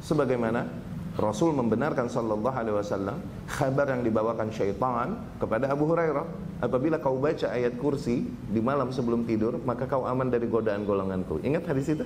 sebagaimana 0.05 0.69
Rasul 1.15 1.55
membenarkan 1.55 2.11
sallallahu 2.11 2.57
alaihi 2.57 2.77
wasallam 2.77 3.17
kabar 3.47 3.87
yang 3.87 4.03
dibawakan 4.03 4.51
syaitan 4.51 5.15
kepada 5.39 5.71
Abu 5.71 5.87
Hurairah 5.87 6.54
apabila 6.65 6.97
kau 6.97 7.21
baca 7.21 7.53
ayat 7.53 7.77
kursi 7.77 8.25
di 8.25 8.61
malam 8.65 8.89
sebelum 8.89 9.29
tidur 9.29 9.61
maka 9.69 9.85
kau 9.85 10.09
aman 10.09 10.33
dari 10.33 10.49
godaan 10.49 10.89
golonganku 10.89 11.45
ingat 11.45 11.69
hadis 11.69 11.93
itu 11.93 12.05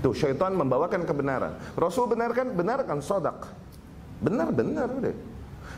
tuh 0.00 0.16
syaitan 0.16 0.56
membawakan 0.56 1.04
kebenaran 1.04 1.52
Rasul 1.76 2.08
benarkan 2.08 2.56
benarkan 2.56 3.04
sodak 3.04 3.52
benar-benar 4.24 4.88
deh 5.04 5.16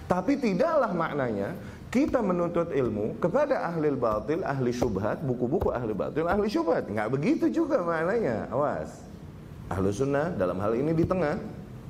tapi 0.07 0.38
tidaklah 0.38 0.94
maknanya 0.94 1.59
kita 1.90 2.22
menuntut 2.22 2.70
ilmu 2.70 3.18
kepada 3.18 3.66
ahli 3.66 3.90
batil, 3.94 4.46
ahli 4.46 4.70
syubhat, 4.70 5.18
buku-buku 5.26 5.74
ahli 5.74 5.90
batil, 5.90 6.26
ahli 6.31 6.46
syubhat. 6.46 6.87
Nggak 6.87 7.11
begitu 7.11 7.50
juga 7.50 7.83
maknanya. 7.83 8.46
Awas. 8.55 8.94
Ahlu 9.66 9.90
sunnah 9.90 10.31
dalam 10.38 10.59
hal 10.62 10.79
ini 10.79 10.94
di 10.94 11.03
tengah 11.03 11.38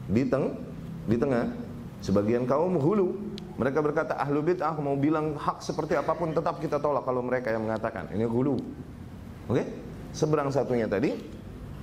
di 0.09 0.25
teng 0.25 0.57
di 1.05 1.17
tengah 1.17 1.49
sebagian 2.01 2.49
kaum 2.49 2.77
hulu 2.81 3.13
mereka 3.61 3.85
berkata 3.85 4.17
ahlu 4.17 4.41
bid'ah 4.41 4.73
mau 4.81 4.97
bilang 4.97 5.37
hak 5.37 5.61
seperti 5.61 5.93
apa 5.93 6.17
pun 6.17 6.33
tetap 6.33 6.57
kita 6.65 6.81
tolak. 6.81 7.05
Kalau 7.05 7.21
mereka 7.21 7.53
yang 7.53 7.69
mengatakan 7.69 8.09
ini 8.17 8.25
hulu. 8.25 8.57
Oke? 9.53 9.61
Okay? 9.61 9.67
seberang 10.17 10.49
satunya 10.49 10.89
tadi 10.89 11.13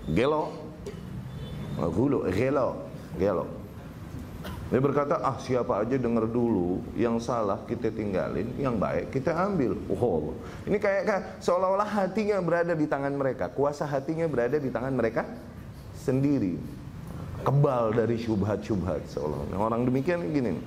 gelo. 0.10 0.50
Hulu 1.78 2.26
gelo 2.34 2.90
gelo. 3.22 3.46
Dia 4.68 4.84
berkata 4.84 5.22
ah 5.24 5.38
siapa 5.40 5.86
aja 5.86 5.96
dengar 5.96 6.28
dulu 6.28 6.84
yang 6.98 7.22
salah 7.24 7.62
kita 7.70 7.88
tinggalin 7.94 8.52
yang 8.58 8.76
baik 8.82 9.14
kita 9.14 9.32
ambil. 9.32 9.78
Oh 9.94 10.34
ini 10.66 10.82
kayak, 10.82 11.04
kayak 11.08 11.24
seolah-olah 11.40 11.88
hatinya 11.88 12.42
berada 12.42 12.74
di 12.74 12.90
tangan 12.90 13.14
mereka. 13.14 13.54
Kuasa 13.54 13.86
hatinya 13.86 14.26
berada 14.26 14.58
di 14.58 14.74
tangan 14.74 14.92
mereka 14.98 15.30
sendiri. 15.94 16.58
Kebal 17.46 17.94
dari 17.94 18.18
syubhat-syubhat 18.18 19.14
seolah 19.14 19.54
nah, 19.54 19.70
orang 19.70 19.86
demikian 19.86 20.26
gini 20.34 20.58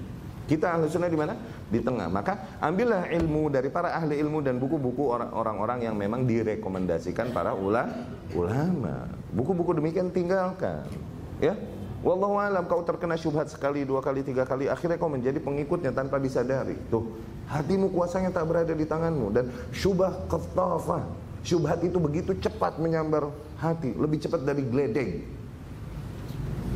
kita 0.51 0.67
ahli 0.75 0.91
sunnah 0.91 1.07
di 1.07 1.15
mana? 1.15 1.39
Di 1.71 1.79
tengah. 1.79 2.11
Maka 2.11 2.59
ambillah 2.59 3.07
ilmu 3.07 3.55
dari 3.55 3.71
para 3.71 3.95
ahli 3.95 4.19
ilmu 4.19 4.43
dan 4.43 4.59
buku-buku 4.59 5.15
orang-orang 5.15 5.87
yang 5.87 5.95
memang 5.95 6.27
direkomendasikan 6.27 7.31
para 7.31 7.55
ulama. 7.55 9.07
Buku-buku 9.31 9.79
demikian 9.79 10.11
tinggalkan. 10.11 10.91
Ya. 11.39 11.55
Wallahu 12.03 12.43
alam 12.43 12.67
kau 12.67 12.83
terkena 12.83 13.15
syubhat 13.15 13.53
sekali, 13.53 13.85
dua 13.85 14.01
kali, 14.01 14.25
tiga 14.25 14.49
kali 14.49 14.73
Akhirnya 14.73 14.97
kau 14.97 15.13
menjadi 15.13 15.37
pengikutnya 15.37 15.93
tanpa 15.93 16.17
disadari. 16.17 16.75
Tuh, 16.91 17.15
hatimu 17.47 17.93
kuasanya 17.95 18.35
tak 18.35 18.51
berada 18.51 18.75
di 18.75 18.89
tanganmu. 18.89 19.31
Dan 19.31 19.55
syubah 19.71 20.27
ketafa 20.27 21.07
Syubhat 21.41 21.81
itu 21.81 21.97
begitu 21.97 22.37
cepat 22.37 22.77
menyambar 22.77 23.33
hati 23.57 23.97
Lebih 23.97 24.21
cepat 24.21 24.45
dari 24.45 24.61
geledek 24.61 25.25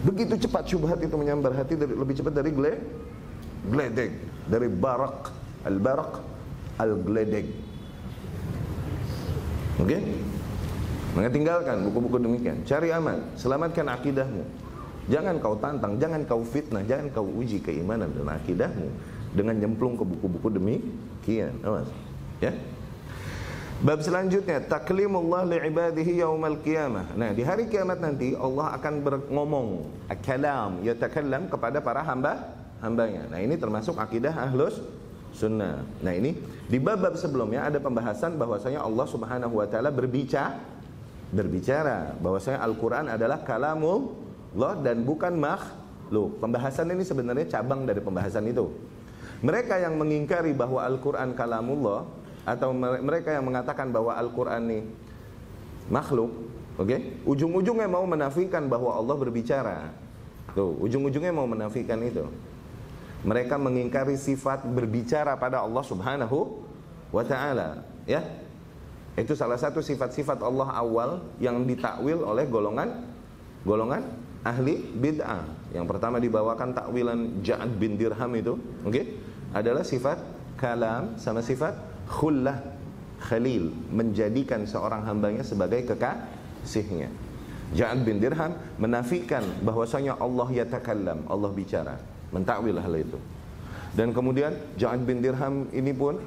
Begitu 0.04 0.36
cepat 0.48 0.68
syubhat 0.68 1.00
itu 1.00 1.16
menyambar 1.16 1.56
hati 1.56 1.80
lebih 1.80 2.12
cepat 2.12 2.36
dari 2.36 2.52
gle, 2.52 2.76
gledek, 3.68 4.12
dari 4.48 4.68
barak, 4.68 5.32
al 5.64 5.76
barak, 5.80 6.12
al 6.80 6.92
gledek. 7.00 7.46
Oke? 9.80 9.98
Okay? 11.14 11.30
Tinggalkan 11.30 11.86
buku-buku 11.86 12.18
demikian. 12.18 12.66
Cari 12.66 12.90
aman, 12.90 13.22
selamatkan 13.38 13.86
akidahmu. 13.86 14.42
Jangan 15.06 15.36
kau 15.38 15.54
tantang, 15.60 16.00
jangan 16.00 16.24
kau 16.24 16.42
fitnah, 16.42 16.80
jangan 16.82 17.12
kau 17.12 17.28
uji 17.28 17.60
keimanan 17.60 18.08
dan 18.16 18.34
akidahmu 18.34 18.88
dengan 19.36 19.54
nyemplung 19.60 20.00
ke 20.00 20.04
buku-buku 20.06 20.48
demikian. 20.48 21.54
Awas. 21.62 21.86
Ya? 22.40 22.56
Bab 23.84 24.00
selanjutnya 24.00 24.64
taklimullah 24.64 25.44
li'ibadihi 25.44 26.22
yaumal 26.24 26.56
qiyamah. 26.62 27.12
Nah, 27.18 27.36
di 27.36 27.44
hari 27.44 27.68
kiamat 27.68 28.00
nanti 28.00 28.32
Allah 28.32 28.78
akan 28.80 28.94
berngomong, 29.02 29.68
kalam, 30.24 30.80
yatakallam 30.80 31.52
kepada 31.52 31.84
para 31.84 32.00
hamba 32.00 32.63
hambanya. 32.84 33.24
Nah, 33.32 33.40
ini 33.40 33.56
termasuk 33.56 33.96
akidah 33.96 34.36
ahlus 34.36 34.84
sunnah. 35.32 35.82
Nah, 36.04 36.12
ini 36.12 36.36
di 36.68 36.76
bab-bab 36.76 37.16
sebelumnya 37.16 37.66
ada 37.66 37.80
pembahasan 37.80 38.36
bahwasanya 38.36 38.84
Allah 38.84 39.06
Subhanahu 39.08 39.58
wa 39.58 39.66
taala 39.66 39.88
berbicara 39.88 40.74
berbicara 41.34 42.14
bahwasanya 42.22 42.62
Al-Qur'an 42.62 43.10
adalah 43.10 43.42
kalamullah 43.42 44.78
dan 44.84 45.02
bukan 45.02 45.34
makhluk. 45.34 46.38
Pembahasan 46.38 46.86
ini 46.94 47.02
sebenarnya 47.02 47.58
cabang 47.58 47.82
dari 47.82 47.98
pembahasan 47.98 48.46
itu. 48.46 48.70
Mereka 49.42 49.82
yang 49.82 49.98
mengingkari 49.98 50.54
bahwa 50.54 50.78
Al-Qur'an 50.86 51.34
kalamullah 51.34 52.06
atau 52.44 52.70
mereka 52.76 53.32
yang 53.32 53.44
mengatakan 53.48 53.88
bahwa 53.88 54.12
Al-Quran 54.14 54.62
ini 54.68 54.80
makhluk, 55.88 56.30
oke? 56.76 56.86
Okay? 56.86 57.00
Ujung-ujungnya 57.24 57.88
mau 57.88 58.04
menafikan 58.04 58.68
bahwa 58.68 58.92
Allah 58.92 59.16
berbicara. 59.16 59.88
Tuh, 60.52 60.76
ujung-ujungnya 60.84 61.32
mau 61.32 61.48
menafikan 61.48 61.98
itu. 62.04 62.28
Mereka 63.24 63.56
mengingkari 63.56 64.20
sifat 64.20 64.68
berbicara 64.68 65.34
pada 65.40 65.64
Allah 65.64 65.80
Subhanahu 65.80 66.60
wa 67.08 67.24
taala, 67.24 67.82
ya. 68.04 68.20
Itu 69.14 69.32
salah 69.38 69.56
satu 69.56 69.78
sifat-sifat 69.80 70.42
Allah 70.42 70.68
awal 70.74 71.22
yang 71.38 71.62
ditakwil 71.64 72.26
oleh 72.26 72.44
golongan 72.50 73.06
golongan 73.62 74.02
ahli 74.44 74.76
bid'ah. 75.00 75.72
Yang 75.72 75.86
pertama 75.88 76.20
dibawakan 76.20 76.76
takwilan 76.76 77.40
Ja'ad 77.40 77.80
bin 77.80 77.96
Dirham 77.96 78.32
itu, 78.36 78.60
oke? 78.84 78.92
Okay? 78.92 79.04
Adalah 79.54 79.86
sifat 79.86 80.18
kalam 80.60 81.16
sama 81.16 81.40
sifat 81.40 81.78
khullah 82.10 82.60
khalil 83.24 83.72
menjadikan 83.88 84.68
seorang 84.68 85.06
hambanya 85.08 85.40
sebagai 85.40 85.86
kekasihnya 85.88 87.08
Ja'ad 87.72 88.04
bin 88.04 88.20
Dirham 88.20 88.54
menafikan 88.76 89.42
bahwasanya 89.64 90.20
Allah 90.20 90.46
yatakallam, 90.52 91.24
Allah 91.26 91.50
bicara, 91.50 91.96
mentakwil 92.30 92.78
hal 92.80 92.94
itu. 92.96 93.18
Dan 93.94 94.10
kemudian 94.10 94.54
Ja'ad 94.74 95.06
bin 95.06 95.22
Dirham 95.22 95.70
ini 95.70 95.94
pun 95.94 96.18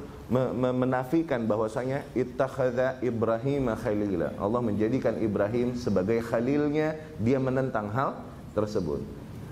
menafikan 0.75 1.47
bahwasanya 1.47 2.03
ittakhadha 2.11 2.99
Ibrahim 2.99 3.71
khalila. 3.75 4.35
Allah 4.35 4.61
menjadikan 4.63 5.15
Ibrahim 5.19 5.75
sebagai 5.75 6.19
khalilnya, 6.19 6.99
dia 7.19 7.39
menentang 7.39 7.87
hal 7.91 8.19
tersebut. 8.51 9.03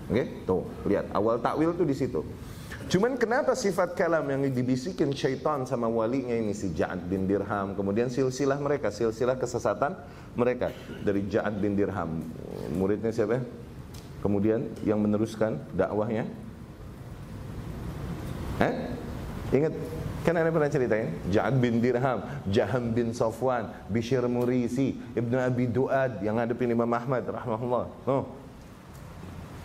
Oke, 0.05 0.21
okay? 0.21 0.25
tuh 0.45 0.63
lihat 0.85 1.09
awal 1.15 1.39
takwil 1.39 1.73
tuh 1.73 1.87
di 1.87 1.95
situ. 1.95 2.21
Cuman 2.85 3.17
kenapa 3.17 3.57
sifat 3.57 3.97
kalam 3.97 4.29
yang 4.29 4.45
dibisikin 4.45 5.09
syaitan 5.09 5.65
sama 5.65 5.89
walinya 5.89 6.37
ini 6.37 6.53
si 6.53 6.69
Ja'ad 6.69 7.01
bin 7.09 7.25
Dirham, 7.25 7.73
kemudian 7.73 8.13
silsilah 8.13 8.61
mereka, 8.61 8.93
silsilah 8.93 9.33
kesesatan 9.41 9.97
mereka 10.37 10.69
dari 11.01 11.25
Ja'ad 11.25 11.57
bin 11.57 11.73
Dirham. 11.73 12.21
Muridnya 12.77 13.09
siapa? 13.09 13.41
Kemudian 14.25 14.73
yang 14.81 14.97
meneruskan 14.97 15.61
dakwahnya 15.77 16.25
Eh? 18.55 18.73
Ingat 19.51 19.73
Kan 20.25 20.33
Anda 20.41 20.49
pernah 20.49 20.73
ceritain 20.73 21.13
Ja'ad 21.29 21.61
bin 21.61 21.77
Dirham, 21.77 22.25
Jaham 22.49 22.89
bin 22.97 23.13
Safwan, 23.13 23.69
Bishr 23.93 24.25
Murisi, 24.25 24.97
Ibnu 25.13 25.37
Abi 25.37 25.69
Duad 25.69 26.17
yang 26.25 26.41
ngadepin 26.41 26.73
Imam 26.73 26.89
Ahmad 26.89 27.29
rahimahullah. 27.29 27.85
Oh. 28.09 28.25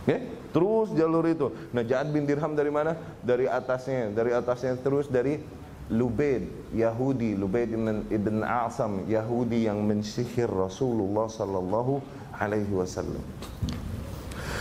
Okay? 0.04 0.20
Terus 0.52 0.92
jalur 0.92 1.24
itu. 1.24 1.48
Nah, 1.72 1.80
Ja'ad 1.80 2.12
bin 2.12 2.28
Dirham 2.28 2.52
dari 2.52 2.68
mana? 2.68 2.92
Dari 3.24 3.48
atasnya, 3.48 4.12
dari 4.12 4.36
atasnya 4.36 4.76
terus 4.76 5.08
dari 5.08 5.40
Lubaid 5.88 6.76
Yahudi, 6.76 7.40
Lubaid 7.40 7.72
ibn 8.12 8.44
Asam 8.44 9.08
Yahudi 9.08 9.64
yang 9.64 9.80
mensihir 9.80 10.52
Rasulullah 10.52 11.24
sallallahu 11.24 12.04
alaihi 12.36 12.68
wasallam. 12.68 13.24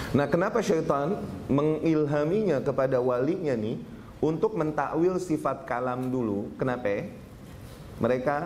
Nah, 0.10 0.26
kenapa 0.26 0.62
syaitan 0.66 1.22
mengilhaminya 1.48 2.62
kepada 2.66 2.98
walinya 2.98 3.54
nih? 3.54 4.00
untuk 4.20 4.56
mentakwil 4.56 5.16
sifat 5.20 5.64
kalam 5.64 6.12
dulu. 6.12 6.52
Kenapa? 6.60 7.08
Mereka 8.00 8.38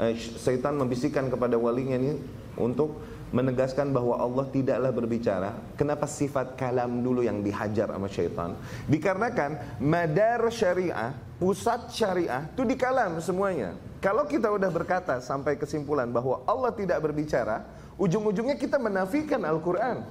eh, 0.00 0.16
setan 0.16 0.76
membisikkan 0.76 1.28
kepada 1.28 1.56
walinya 1.60 1.96
ini 1.96 2.16
untuk 2.56 2.96
menegaskan 3.28 3.92
bahwa 3.92 4.16
Allah 4.16 4.48
tidaklah 4.48 4.88
berbicara. 4.88 5.52
Kenapa 5.76 6.08
sifat 6.08 6.56
kalam 6.56 7.04
dulu 7.04 7.20
yang 7.20 7.44
dihajar 7.44 7.92
sama 7.92 8.08
syaitan? 8.08 8.56
Dikarenakan 8.88 9.80
madar 9.84 10.48
syariah, 10.48 11.12
pusat 11.36 11.92
syariah 11.92 12.48
itu 12.48 12.64
di 12.64 12.76
kalam 12.76 13.20
semuanya. 13.20 13.76
Kalau 14.00 14.24
kita 14.24 14.48
udah 14.48 14.70
berkata 14.72 15.20
sampai 15.20 15.60
kesimpulan 15.60 16.08
bahwa 16.08 16.40
Allah 16.48 16.72
tidak 16.72 17.04
berbicara, 17.04 17.68
ujung-ujungnya 18.00 18.56
kita 18.56 18.80
menafikan 18.80 19.44
Al-Quran. 19.44 20.08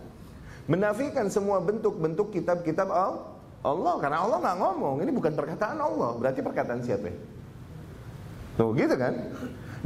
Menafikan 0.68 1.32
semua 1.32 1.64
bentuk-bentuk 1.64 2.36
kitab-kitab 2.36 2.92
Allah. 2.92 3.96
Karena 4.04 4.24
Allah 4.24 4.38
nggak 4.44 4.58
ngomong. 4.60 4.96
Ini 5.04 5.12
bukan 5.16 5.34
perkataan 5.34 5.80
Allah. 5.80 6.12
Berarti 6.20 6.40
perkataan 6.44 6.84
siapa? 6.84 7.10
Tuh 8.60 8.76
gitu 8.76 8.96
kan? 9.00 9.14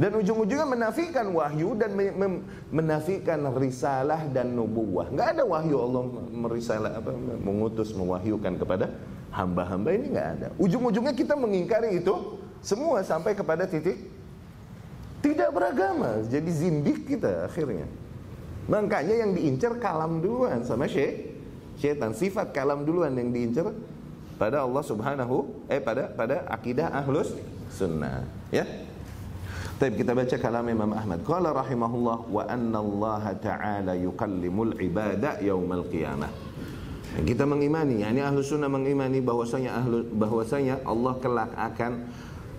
Dan 0.00 0.16
ujung-ujungnya 0.18 0.64
menafikan 0.64 1.28
wahyu 1.30 1.76
dan 1.76 1.92
menafikan 2.72 3.44
risalah 3.54 4.26
dan 4.32 4.56
nubuwah. 4.56 5.06
Nggak 5.12 5.38
ada 5.38 5.42
wahyu 5.44 5.76
Allah 5.78 6.02
merisalah 6.32 6.90
apa 6.98 7.12
mengutus 7.38 7.92
mewahyukan 7.92 8.56
kepada 8.56 8.90
hamba-hamba. 9.30 9.92
Ini 9.92 10.06
nggak 10.10 10.28
ada. 10.40 10.48
Ujung-ujungnya 10.56 11.14
kita 11.14 11.36
mengingkari 11.36 12.00
itu 12.00 12.40
semua 12.64 13.04
sampai 13.04 13.36
kepada 13.36 13.68
titik 13.68 14.00
tidak 15.20 15.52
beragama. 15.52 16.24
Jadi 16.26 16.50
zindik 16.50 17.04
kita 17.06 17.46
akhirnya 17.46 17.84
makanya 18.70 19.26
yang 19.26 19.32
diincar 19.34 19.78
kalam 19.82 20.22
duluan 20.22 20.62
sama 20.62 20.86
syekh 20.86 21.34
syaitan 21.78 22.14
sifat 22.14 22.54
kalam 22.54 22.86
duluan 22.86 23.14
yang 23.18 23.34
diincar 23.34 23.74
pada 24.38 24.62
Allah 24.62 24.82
Subhanahu 24.82 25.66
eh 25.70 25.82
pada 25.82 26.10
pada 26.10 26.46
akidah 26.50 26.90
ahlus 26.90 27.34
sunnah 27.70 28.26
ya 28.54 28.66
Tapi 29.82 29.98
kita 29.98 30.14
baca 30.14 30.38
kalam 30.38 30.62
Imam 30.70 30.94
Ahmad. 30.94 31.26
Qala 31.26 31.50
rahimahullah 31.50 32.30
wa 32.30 32.46
anna 32.46 32.78
Allah 32.78 33.34
ta'ala 33.34 33.98
yukallimul 33.98 34.78
ibada 34.78 35.42
yaumal 35.42 35.82
qiyamah. 35.90 36.30
Kita 37.26 37.42
mengimani, 37.44 38.06
yakni 38.06 38.22
ahlu 38.22 38.46
sunnah 38.46 38.70
mengimani 38.70 39.18
bahwasanya 39.18 39.82
ahlu 39.82 40.06
bahwasanya 40.14 40.86
Allah 40.86 41.18
kelak 41.18 41.50
akan 41.58 42.06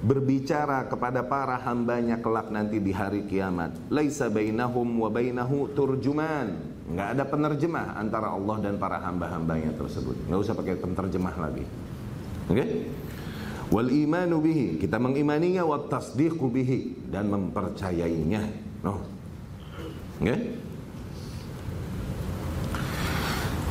berbicara 0.04 0.86
kepada 0.92 1.24
para 1.24 1.56
hambanya 1.64 2.20
kelak 2.20 2.52
nanti 2.52 2.78
di 2.84 2.92
hari 2.92 3.24
kiamat. 3.24 3.80
Laisa 3.88 4.28
bainahum 4.28 4.86
wa 5.00 5.08
bainahu 5.08 5.72
turjuman 5.72 6.74
nggak 6.84 7.08
ada 7.16 7.24
penerjemah 7.24 7.96
antara 7.96 8.36
Allah 8.36 8.60
dan 8.60 8.76
para 8.76 9.00
hamba-hambanya 9.00 9.72
tersebut 9.80 10.20
nggak 10.28 10.40
usah 10.40 10.54
pakai 10.54 10.76
penerjemah 10.76 11.36
lagi 11.40 11.64
oke 12.52 12.54
okay? 12.54 12.68
wal 13.72 13.88
imanu 13.88 14.44
bihi 14.44 14.78
kita 14.84 15.00
mengimaninya 15.00 15.64
wa 15.64 15.80
tasdiqu 15.88 16.44
bihi 16.52 17.08
dan 17.08 17.32
mempercayainya 17.32 18.44
no. 18.84 19.00
oke 19.00 19.02
okay? 20.20 20.40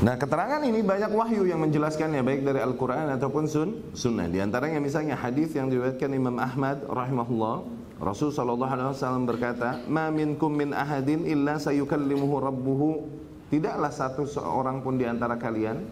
Nah 0.02 0.18
keterangan 0.18 0.58
ini 0.66 0.82
banyak 0.82 1.14
wahyu 1.14 1.46
yang 1.46 1.62
menjelaskannya 1.62 2.26
baik 2.26 2.42
dari 2.42 2.58
Al-Quran 2.58 3.06
ataupun 3.14 3.46
sun, 3.46 3.94
sunnah. 3.94 4.26
Di 4.26 4.42
antaranya 4.42 4.82
misalnya 4.82 5.14
hadis 5.14 5.54
yang 5.54 5.70
diriwayatkan 5.70 6.10
Imam 6.10 6.42
Ahmad 6.42 6.82
rahimahullah 6.90 7.62
Rasul 8.02 8.34
sallallahu 8.34 8.66
alaihi 8.66 8.90
wasallam 8.90 9.30
berkata, 9.30 9.78
"Ma 9.86 10.10
minkum 10.10 10.50
min 10.50 10.74
ahadin 10.74 11.22
illa 11.22 11.54
sayukallimuhu 11.54 12.34
rabbuhu." 12.42 13.06
Tidaklah 13.46 13.94
satu 13.94 14.26
seorang 14.26 14.82
pun 14.82 14.98
di 14.98 15.06
antara 15.06 15.38
kalian, 15.38 15.86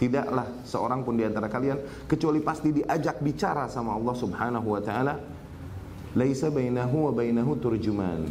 tidaklah 0.00 0.48
seorang 0.64 1.04
pun 1.04 1.20
di 1.20 1.28
antara 1.28 1.52
kalian 1.52 2.08
kecuali 2.08 2.40
pasti 2.40 2.72
diajak 2.72 3.20
bicara 3.20 3.68
sama 3.68 3.92
Allah 3.92 4.16
Subhanahu 4.16 4.72
wa 4.72 4.80
taala. 4.80 5.20
Laisa 6.16 6.48
bainahu 6.48 7.12
wa 7.12 7.12
bainahu 7.12 7.60
turjuman. 7.60 8.24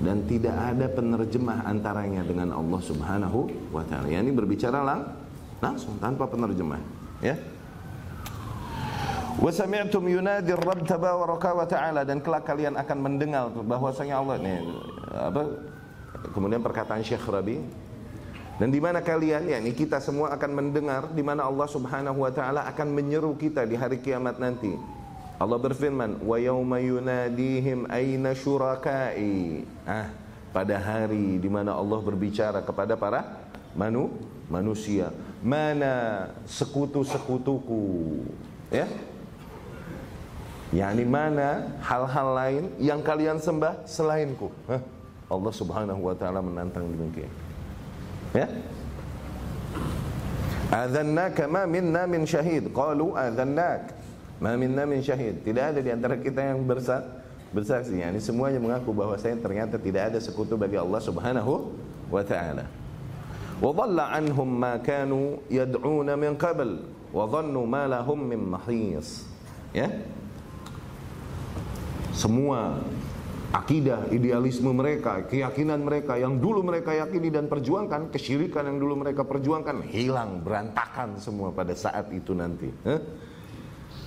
Dan 0.00 0.24
tidak 0.24 0.56
ada 0.56 0.88
penerjemah 0.88 1.68
antaranya 1.68 2.24
dengan 2.24 2.56
Allah 2.56 2.80
Subhanahu 2.80 3.70
wa 3.74 3.84
taala. 3.84 4.08
Yani 4.08 4.32
berbicara 4.32 4.80
lang 4.80 5.12
langsung 5.60 6.00
tanpa 6.00 6.26
penerjemah, 6.26 6.80
ya. 7.22 7.36
Wa 9.38 9.48
sami'tum 9.48 10.04
yunadi 10.08 10.52
Rabb 10.52 10.84
tabaraka 10.84 11.56
wa 11.56 11.64
ta'ala 11.64 12.04
dan 12.04 12.20
kelak 12.20 12.44
kalian 12.44 12.76
akan 12.76 12.98
mendengar 13.00 13.48
bahwasanya 13.48 14.20
Allah 14.20 14.36
ini 14.36 14.60
apa 15.08 15.42
kemudian 16.36 16.60
perkataan 16.60 17.00
Syekh 17.00 17.24
Rabi 17.32 17.56
dan 18.60 18.68
di 18.68 18.76
mana 18.76 19.00
kalian 19.00 19.48
yakni 19.48 19.72
kita 19.72 20.04
semua 20.04 20.36
akan 20.36 20.50
mendengar 20.52 21.08
di 21.16 21.24
mana 21.24 21.48
Allah 21.48 21.64
Subhanahu 21.64 22.28
wa 22.28 22.30
taala 22.30 22.68
akan 22.68 22.92
menyeru 22.92 23.32
kita 23.34 23.64
di 23.64 23.74
hari 23.74 24.04
kiamat 24.04 24.36
nanti. 24.36 24.76
Allah 25.42 25.58
berfirman, 25.58 26.22
"Wa 26.22 26.38
yauma 26.38 26.78
yunadihim 26.78 27.90
aina 27.90 28.30
syurakai." 28.30 29.66
Ah, 29.82 30.14
pada 30.54 30.78
hari 30.78 31.42
di 31.42 31.50
mana 31.50 31.74
Allah 31.74 31.98
berbicara 31.98 32.62
kepada 32.62 32.94
para 32.94 33.42
manu 33.74 34.14
manusia, 34.46 35.10
mana 35.42 36.30
sekutu-sekutuku? 36.46 38.22
Ya, 38.70 38.86
yakni 40.70 41.02
mana 41.02 41.74
hal-hal 41.82 42.28
lain 42.38 42.64
yang 42.78 43.02
kalian 43.02 43.42
sembah 43.42 43.82
selainku? 43.82 44.54
Hah? 44.70 44.78
Allah 45.26 45.52
subhanahu 45.52 46.06
wa 46.06 46.14
ta'ala 46.14 46.38
menantang 46.38 46.86
demikian. 46.86 47.32
Ya. 48.30 48.46
Adhannak 50.70 51.36
ma 51.50 51.66
minna 51.66 52.06
min 52.06 52.24
syahid? 52.24 52.70
Qalu 52.70 53.12
adhannak 53.12 53.92
Ma 54.42 54.58
minna 54.58 54.82
min 54.82 54.98
syahid. 54.98 55.46
Tidak 55.46 55.64
ada 55.70 55.78
di 55.78 55.94
antara 55.94 56.18
kita 56.18 56.42
yang 56.42 56.66
bersa 56.66 57.06
bersaksi. 57.54 58.02
Yani 58.02 58.18
semuanya 58.18 58.58
mengaku 58.58 58.90
bahwa 58.90 59.14
saya 59.14 59.38
ternyata 59.38 59.78
tidak 59.78 60.10
ada 60.10 60.18
sekutu 60.18 60.58
bagi 60.58 60.74
Allah 60.74 60.98
subhanahu 60.98 61.70
wa 62.10 62.22
ta'ala. 62.26 62.66
Wa 63.62 63.70
dhalla 63.70 64.10
anhum 64.10 64.50
ma 64.50 64.82
kanu 64.82 65.38
yad'una 65.46 66.18
min 66.18 66.34
qabl 66.34 66.82
Wa 67.12 67.28
dhannu 67.28 67.62
ma 67.68 67.84
lahum 67.84 68.18
min 68.18 68.40
mahis. 68.56 69.28
Ya? 69.76 69.92
Semua 72.16 72.80
akidah, 73.52 74.08
idealisme 74.08 74.72
mereka, 74.72 75.28
keyakinan 75.28 75.84
mereka 75.84 76.16
yang 76.16 76.40
dulu 76.40 76.64
mereka 76.64 76.96
yakini 76.96 77.28
dan 77.28 77.52
perjuangkan, 77.52 78.08
kesyirikan 78.08 78.64
yang 78.64 78.80
dulu 78.80 79.04
mereka 79.04 79.28
perjuangkan 79.28 79.84
hilang, 79.92 80.40
berantakan 80.40 81.20
semua 81.20 81.52
pada 81.52 81.76
saat 81.76 82.08
itu 82.16 82.32
nanti 82.32 82.72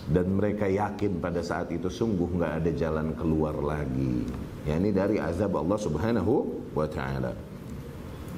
dan 0.05 0.37
mereka 0.37 0.69
yakin 0.69 1.17
pada 1.17 1.41
saat 1.41 1.73
itu 1.73 1.89
sungguh 1.89 2.37
nggak 2.37 2.53
ada 2.61 2.71
jalan 2.77 3.17
keluar 3.17 3.57
lagi. 3.57 4.21
Ya 4.65 4.77
ini 4.77 4.93
dari 4.93 5.17
azab 5.17 5.57
Allah 5.57 5.79
Subhanahu 5.81 6.33
wa 6.77 6.85
taala. 6.85 7.33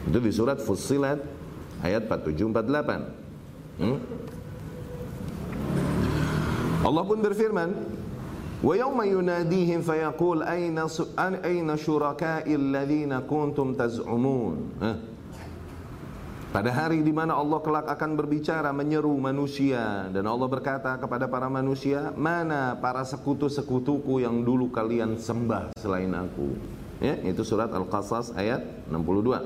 Itu 0.07 0.23
di 0.23 0.31
surat 0.31 0.63
Fussilat 0.63 1.19
ayat 1.83 2.07
47 2.07 2.55
48. 2.55 3.83
Hmm? 3.83 3.99
Allah 6.87 7.03
pun 7.03 7.19
berfirman, 7.19 7.69
"Wa 8.63 8.73
yawma 8.79 9.03
yunadihim 9.03 9.83
fayaqul 9.83 10.47
aina 10.47 10.87
aina 11.19 11.73
syuraka'i 11.75 12.55
alladziina 12.55 13.27
kuntum? 13.27 13.75
Pada 16.47 16.71
hari 16.71 17.03
di 17.03 17.11
mana 17.11 17.35
Allah 17.35 17.59
kelak 17.59 17.91
akan 17.91 18.15
berbicara 18.15 18.71
menyeru 18.71 19.11
manusia 19.19 20.07
dan 20.15 20.23
Allah 20.23 20.47
berkata 20.47 20.95
kepada 20.95 21.27
para 21.27 21.51
manusia, 21.51 22.15
"Mana 22.15 22.79
para 22.79 23.03
sekutu-sekutuku 23.03 24.23
yang 24.23 24.47
dulu 24.47 24.71
kalian 24.71 25.19
sembah 25.19 25.75
selain 25.75 26.07
aku?" 26.15 26.55
Ya, 27.03 27.19
itu 27.27 27.43
surat 27.43 27.67
Al-Qasas 27.67 28.31
ayat 28.31 28.63
62. 28.87 29.43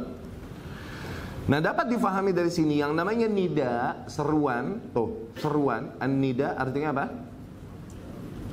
Nah, 1.50 1.58
dapat 1.58 1.90
difahami 1.90 2.38
dari 2.38 2.54
sini 2.54 2.78
yang 2.78 2.94
namanya 2.94 3.26
nida, 3.26 4.06
seruan, 4.06 4.94
tuh, 4.94 5.34
seruan, 5.42 5.98
an-nida 5.98 6.54
artinya 6.54 6.94
apa? 6.94 7.06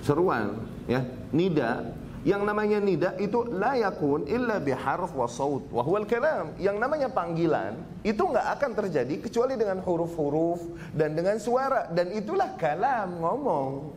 Seruan, 0.01 0.65
ya. 0.89 1.05
Nida 1.37 1.85
yang 2.27 2.43
namanya 2.43 2.83
nida 2.83 3.15
itu 3.23 3.47
la 3.47 3.79
yakun 3.79 4.27
illa 4.27 4.59
biharf 4.59 5.15
wa 5.15 5.31
saut 5.31 5.63
wa 5.71 5.83
huwal 5.87 6.03
kalam. 6.03 6.51
Yang 6.59 6.77
namanya 6.83 7.09
panggilan 7.15 7.79
itu 8.03 8.19
nggak 8.19 8.47
akan 8.59 8.71
terjadi 8.75 9.15
kecuali 9.23 9.55
dengan 9.55 9.79
huruf-huruf 9.79 10.59
dan 10.91 11.15
dengan 11.15 11.39
suara 11.39 11.87
dan 11.95 12.11
itulah 12.11 12.59
kalam 12.59 13.23
ngomong. 13.23 13.95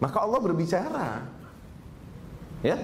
Maka 0.00 0.18
Allah 0.24 0.40
berbicara. 0.40 1.08
Ya. 2.64 2.80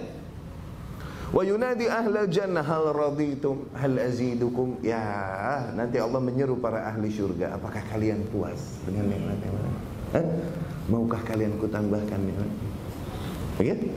Wa 1.29 1.45
yunadi 1.45 1.89
ahla 1.89 2.25
jannah 2.25 2.65
hal 2.65 2.93
raditum 2.93 3.69
hal 3.77 3.97
azidukum. 3.97 4.81
Ya, 4.81 5.73
nanti 5.77 6.01
Allah 6.01 6.21
menyeru 6.21 6.57
para 6.57 6.89
ahli 6.89 7.13
surga, 7.13 7.57
apakah 7.57 7.85
kalian 7.93 8.25
puas 8.33 8.81
dengan 8.89 9.13
nikmat-nikmat? 9.13 10.25
Maukah 10.89 11.21
kalian 11.29 11.61
kutambahkan 11.61 12.17
nikmat? 12.17 12.49
Begitu? 13.61 13.93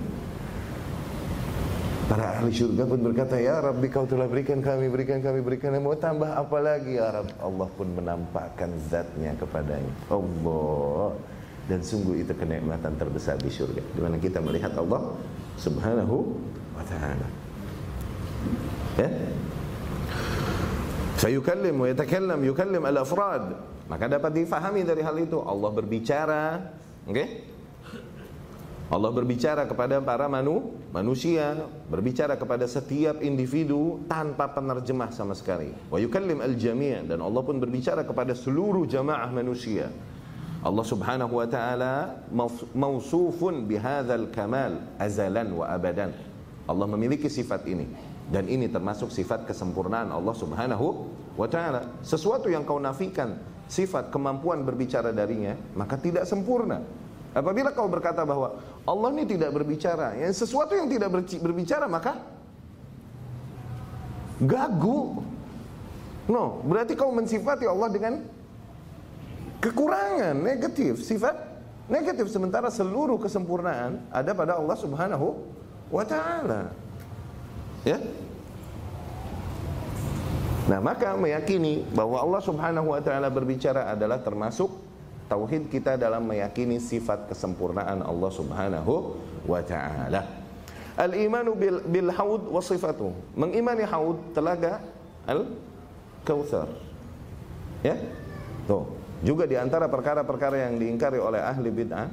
Para 2.12 2.36
ahli 2.36 2.52
surga 2.52 2.84
pun 2.84 3.00
berkata, 3.08 3.40
Ya 3.40 3.64
Rabbi 3.64 3.88
kau 3.88 4.04
telah 4.04 4.28
berikan 4.28 4.60
kami, 4.60 4.92
berikan 4.92 5.24
kami, 5.24 5.40
berikan 5.40 5.72
kami. 5.72 5.80
Mau 5.80 5.96
tambah 5.96 6.28
apa 6.28 6.58
lagi 6.60 7.00
ya 7.00 7.08
Rabb? 7.08 7.40
Allah 7.40 7.68
pun 7.72 7.88
menampakkan 7.88 8.68
zatnya 8.92 9.32
kepadanya. 9.40 9.96
Allah. 10.12 11.16
Dan 11.72 11.80
sungguh 11.80 12.20
itu 12.20 12.36
kenikmatan 12.36 13.00
terbesar 13.00 13.40
di 13.40 13.48
surga. 13.48 13.80
Di 13.96 14.04
mana 14.04 14.20
kita 14.20 14.44
melihat 14.44 14.76
Allah 14.76 15.16
subhanahu 15.56 16.36
wa 16.76 16.84
ta'ala. 16.84 17.28
Ya? 19.00 19.10
Fayukallim 21.16 21.80
wa 21.80 21.88
yatakallam, 21.96 22.44
yukallim 22.44 22.84
al-afrad. 22.92 23.56
Maka 23.88 24.12
dapat 24.12 24.36
difahami 24.36 24.84
dari 24.84 25.00
hal 25.00 25.16
itu. 25.16 25.40
Allah 25.40 25.72
berbicara. 25.72 26.76
Oke? 27.08 27.16
Okay? 27.16 27.28
Allah 28.92 29.08
berbicara 29.08 29.64
kepada 29.72 30.04
para 30.04 30.28
manu, 30.28 30.76
manusia, 30.92 31.56
berbicara 31.88 32.36
kepada 32.36 32.68
setiap 32.68 33.24
individu 33.24 34.04
tanpa 34.12 34.52
penerjemah 34.52 35.16
sama 35.16 35.32
sekali. 35.32 35.72
Wa 35.88 35.96
yukallim 35.96 36.44
al-jami' 36.44 37.08
dan 37.08 37.24
Allah 37.24 37.40
pun 37.40 37.56
berbicara 37.56 38.04
kepada 38.04 38.36
seluruh 38.36 38.84
jamaah 38.84 39.32
manusia. 39.32 39.88
Allah 40.60 40.84
Subhanahu 40.84 41.40
wa 41.40 41.48
taala 41.48 42.20
mausufun 42.76 43.64
bihadzal 43.64 44.28
kamal 44.28 44.84
azalan 45.00 45.56
wa 45.56 45.72
abadan. 45.72 46.12
Allah 46.68 46.86
memiliki 46.92 47.32
sifat 47.32 47.64
ini 47.72 47.88
dan 48.28 48.52
ini 48.52 48.68
termasuk 48.68 49.08
sifat 49.08 49.48
kesempurnaan 49.48 50.12
Allah 50.12 50.36
Subhanahu 50.36 51.08
wa 51.40 51.48
taala. 51.48 51.96
Sesuatu 52.04 52.52
yang 52.52 52.68
kau 52.68 52.78
nafikan 52.78 53.40
sifat 53.72 54.12
kemampuan 54.12 54.68
berbicara 54.68 55.16
darinya, 55.16 55.56
maka 55.80 55.96
tidak 55.96 56.28
sempurna. 56.28 56.84
Apabila 57.32 57.72
kau 57.72 57.88
berkata 57.88 58.28
bahwa 58.28 58.60
Allah 58.82 59.10
ini 59.14 59.24
tidak 59.30 59.54
berbicara, 59.54 60.18
yang 60.18 60.34
sesuatu 60.34 60.74
yang 60.74 60.90
tidak 60.90 61.14
berbicara 61.38 61.86
maka 61.86 62.18
gagu. 64.42 65.22
No, 66.26 66.66
berarti 66.66 66.98
kau 66.98 67.14
mensifati 67.14 67.70
Allah 67.70 67.90
dengan 67.94 68.14
kekurangan 69.62 70.34
negatif, 70.34 71.06
sifat 71.06 71.38
negatif 71.86 72.30
sementara 72.34 72.74
seluruh 72.74 73.22
kesempurnaan 73.22 74.02
ada 74.10 74.32
pada 74.34 74.58
Allah 74.58 74.78
Subhanahu 74.78 75.28
wa 75.94 76.04
taala. 76.08 76.74
Ya? 77.86 78.02
Nah, 80.70 80.80
maka 80.80 81.18
meyakini 81.18 81.86
bahwa 81.94 82.22
Allah 82.22 82.42
Subhanahu 82.42 82.94
wa 82.94 83.02
taala 83.02 83.28
berbicara 83.30 83.94
adalah 83.94 84.22
termasuk 84.22 84.72
tauhid 85.32 85.72
kita 85.72 85.96
dalam 85.96 86.28
meyakini 86.28 86.84
sifat 86.84 87.32
kesempurnaan 87.32 88.04
Allah 88.04 88.32
Subhanahu 88.36 89.16
wa 89.48 89.64
taala. 89.64 90.28
Al-imanu 91.00 91.56
bil, 91.56 91.80
bil 91.88 92.12
haud 92.12 92.52
wa 92.52 92.60
sifatu. 92.60 93.16
Mengimani 93.40 93.88
haud 93.88 94.20
telaga 94.36 94.84
al 95.24 95.48
kautsar. 96.28 96.68
Ya? 97.80 97.96
Tuh. 98.68 99.00
Juga 99.24 99.48
di 99.48 99.56
antara 99.56 99.88
perkara-perkara 99.88 100.68
yang 100.68 100.82
diingkari 100.82 101.22
oleh 101.22 101.40
ahli 101.40 101.70
bid'ah 101.72 102.10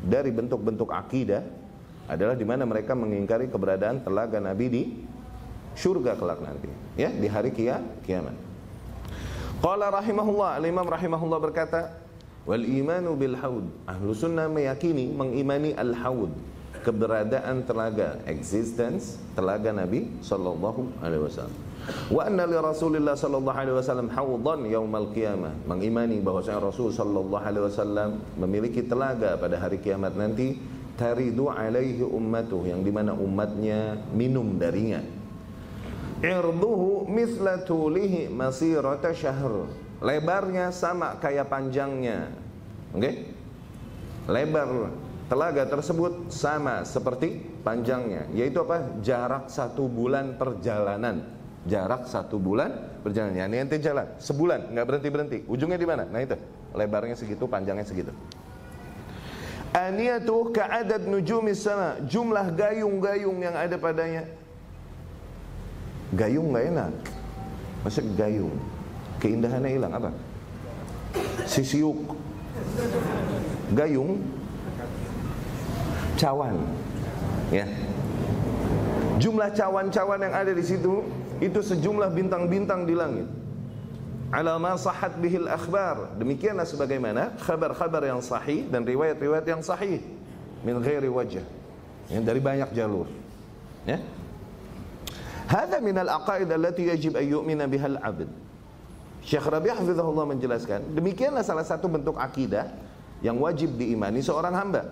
dari 0.00 0.30
bentuk-bentuk 0.30 0.94
akidah 0.94 1.42
adalah 2.06 2.38
di 2.38 2.46
mana 2.46 2.62
mereka 2.62 2.94
mengingkari 2.94 3.50
keberadaan 3.50 4.06
telaga 4.06 4.38
Nabi 4.38 4.66
di 4.70 4.82
surga 5.74 6.14
kelak 6.14 6.38
nanti, 6.40 6.70
ya, 6.94 7.10
di 7.10 7.26
hari 7.26 7.50
kia, 7.50 7.82
kiamat. 8.06 8.32
Qala 9.58 9.90
rahimahullah, 9.90 10.56
Al-Imam 10.62 10.86
rahimahullah 10.86 11.40
berkata, 11.42 12.05
Wal 12.46 12.62
imanu 12.62 13.18
bil 13.18 13.34
haud. 13.34 13.66
Ahlu 13.90 14.14
sunnah 14.14 14.46
meyakini, 14.46 15.10
mengimani 15.10 15.74
al 15.74 15.92
haud. 15.98 16.30
Keberadaan 16.86 17.66
telaga, 17.66 18.22
existence 18.30 19.18
telaga 19.34 19.74
Nabi 19.74 20.06
sallallahu 20.22 21.02
alaihi 21.02 21.26
wasallam. 21.26 21.58
Wa 22.06 22.30
anna 22.30 22.46
li 22.46 22.54
Rasulillah 22.54 23.18
sallallahu 23.18 23.58
alaihi 23.58 23.74
wasallam 23.74 24.06
haudan 24.14 24.62
yaumal 24.70 25.10
qiyamah. 25.10 25.50
Mengimani 25.66 26.22
bahwasanya 26.22 26.62
Rasul 26.62 26.94
sallallahu 26.94 27.42
alaihi 27.42 27.66
wasallam 27.66 28.22
memiliki 28.38 28.86
telaga 28.86 29.34
pada 29.34 29.58
hari 29.58 29.82
kiamat 29.82 30.14
nanti 30.14 30.62
taridu 30.94 31.50
alaihi 31.50 32.06
ummatuh 32.06 32.62
yang 32.70 32.86
di 32.86 32.94
mana 32.94 33.18
umatnya 33.18 33.98
minum 34.14 34.54
darinya. 34.54 35.02
Irduhu 36.22 37.10
misla 37.10 37.66
tulihi 37.66 38.30
masirata 38.30 39.10
syahr 39.10 39.66
lebarnya 40.00 40.72
sama 40.72 41.16
kayak 41.16 41.48
panjangnya. 41.48 42.28
Oke? 42.92 43.00
Okay? 43.00 43.14
Lebar 44.26 44.90
telaga 45.26 45.66
tersebut 45.66 46.30
sama 46.30 46.82
seperti 46.82 47.42
panjangnya, 47.62 48.26
yaitu 48.34 48.62
apa? 48.62 48.98
Jarak 49.02 49.50
satu 49.50 49.86
bulan 49.86 50.38
perjalanan. 50.38 51.22
Jarak 51.66 52.06
satu 52.06 52.38
bulan 52.38 53.02
perjalanan. 53.02 53.50
Ini 53.50 53.66
ente 53.66 53.78
jalan 53.82 54.06
sebulan, 54.22 54.70
nggak 54.70 54.86
berhenti 54.86 55.08
berhenti. 55.10 55.38
Ujungnya 55.50 55.78
di 55.78 55.86
mana? 55.86 56.06
Nah 56.06 56.22
itu, 56.22 56.38
lebarnya 56.74 57.18
segitu, 57.18 57.46
panjangnya 57.50 57.86
segitu. 57.86 58.14
Aniyatuh 59.76 60.56
ka'adad 60.56 61.04
nujumis 61.04 61.60
sama 61.60 62.00
Jumlah 62.08 62.48
gayung-gayung 62.56 63.44
yang 63.44 63.52
ada 63.52 63.76
padanya 63.76 64.24
Gayung 66.16 66.48
nggak 66.48 66.64
enak 66.72 66.92
Masa 67.84 68.00
gayung 68.16 68.56
keindahannya 69.22 69.70
hilang 69.70 69.92
apa? 69.94 70.10
Sisiuk, 71.46 71.96
gayung, 73.72 74.20
cawan, 76.18 76.56
ya. 77.48 77.64
Jumlah 79.16 79.48
cawan-cawan 79.56 80.20
yang 80.20 80.34
ada 80.36 80.52
di 80.52 80.60
situ 80.60 81.00
itu 81.40 81.60
sejumlah 81.64 82.12
bintang-bintang 82.12 82.84
di 82.84 82.92
langit. 82.92 83.28
Alama 84.28 84.74
sahat 84.76 85.16
bihil 85.16 85.48
akhbar. 85.48 86.18
Demikianlah 86.18 86.66
sebagaimana 86.66 87.32
kabar-kabar 87.40 88.02
yang 88.04 88.20
sahih 88.20 88.66
dan 88.68 88.84
riwayat-riwayat 88.84 89.46
yang 89.46 89.62
sahih 89.62 90.02
min 90.66 90.82
ghairi 90.82 91.08
wajah. 91.08 91.46
Yang 92.10 92.22
dari 92.26 92.40
banyak 92.42 92.70
jalur. 92.74 93.06
Ya. 93.86 94.02
Hada 95.46 95.78
min 95.78 95.94
al-aqaid 95.94 96.50
allati 96.50 96.90
yajib 96.90 97.14
an 97.14 97.22
yu'mina 97.22 97.70
biha 97.70 97.86
al-'abd. 97.86 98.45
Syekh 99.26 99.42
Rabi 99.42 99.74
Hafizahullah 99.74 100.22
menjelaskan, 100.30 100.94
demikianlah 100.94 101.42
salah 101.42 101.66
satu 101.66 101.90
bentuk 101.90 102.14
akidah 102.14 102.70
yang 103.18 103.42
wajib 103.42 103.74
diimani 103.74 104.22
seorang 104.22 104.54
hamba. 104.54 104.86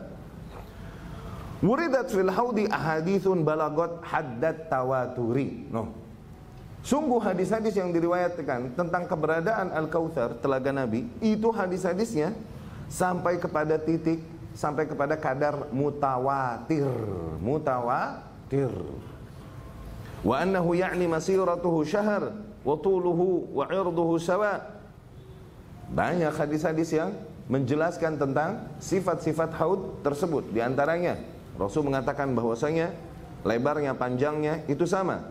Wuridat 1.63 2.11
fil 2.11 2.29
haudi 2.29 2.67
ahadithun 2.67 3.47
balagot 3.47 4.03
haddad 4.03 4.67
tawaturi. 4.67 5.71
No. 5.71 5.95
Sungguh 6.83 7.23
hadis-hadis 7.23 7.79
yang 7.79 7.95
diriwayatkan 7.95 8.75
tentang 8.75 9.07
keberadaan 9.07 9.73
Al-Kautsar, 9.73 10.37
telaga 10.43 10.75
Nabi, 10.75 11.07
itu 11.23 11.49
hadis-hadisnya 11.55 12.35
sampai 12.91 13.41
kepada 13.41 13.81
titik 13.81 14.21
sampai 14.55 14.87
kepada 14.87 15.19
kadar 15.19 15.67
mutawatir, 15.75 16.87
mutawatir. 17.43 18.71
Wa 20.23 20.41
annahu 20.41 20.79
ya'ni 20.79 21.11
masiratuhu 21.11 21.85
syahr 21.85 22.33
wa 22.65 22.75
tuluhu 22.81 23.53
wa 23.53 23.69
irduhu 23.69 24.17
sawa. 24.17 24.81
Banyak 25.93 26.33
hadis-hadis 26.33 26.97
yang 26.97 27.13
menjelaskan 27.47 28.17
tentang 28.17 28.73
sifat-sifat 28.81 29.53
haud 29.61 30.01
tersebut. 30.01 30.49
Di 30.49 30.65
antaranya 30.65 31.21
Rasul 31.61 31.87
mengatakan 31.87 32.33
bahwasanya 32.33 32.91
lebarnya 33.45 33.93
panjangnya 33.95 34.65
itu 34.67 34.89
sama. 34.89 35.29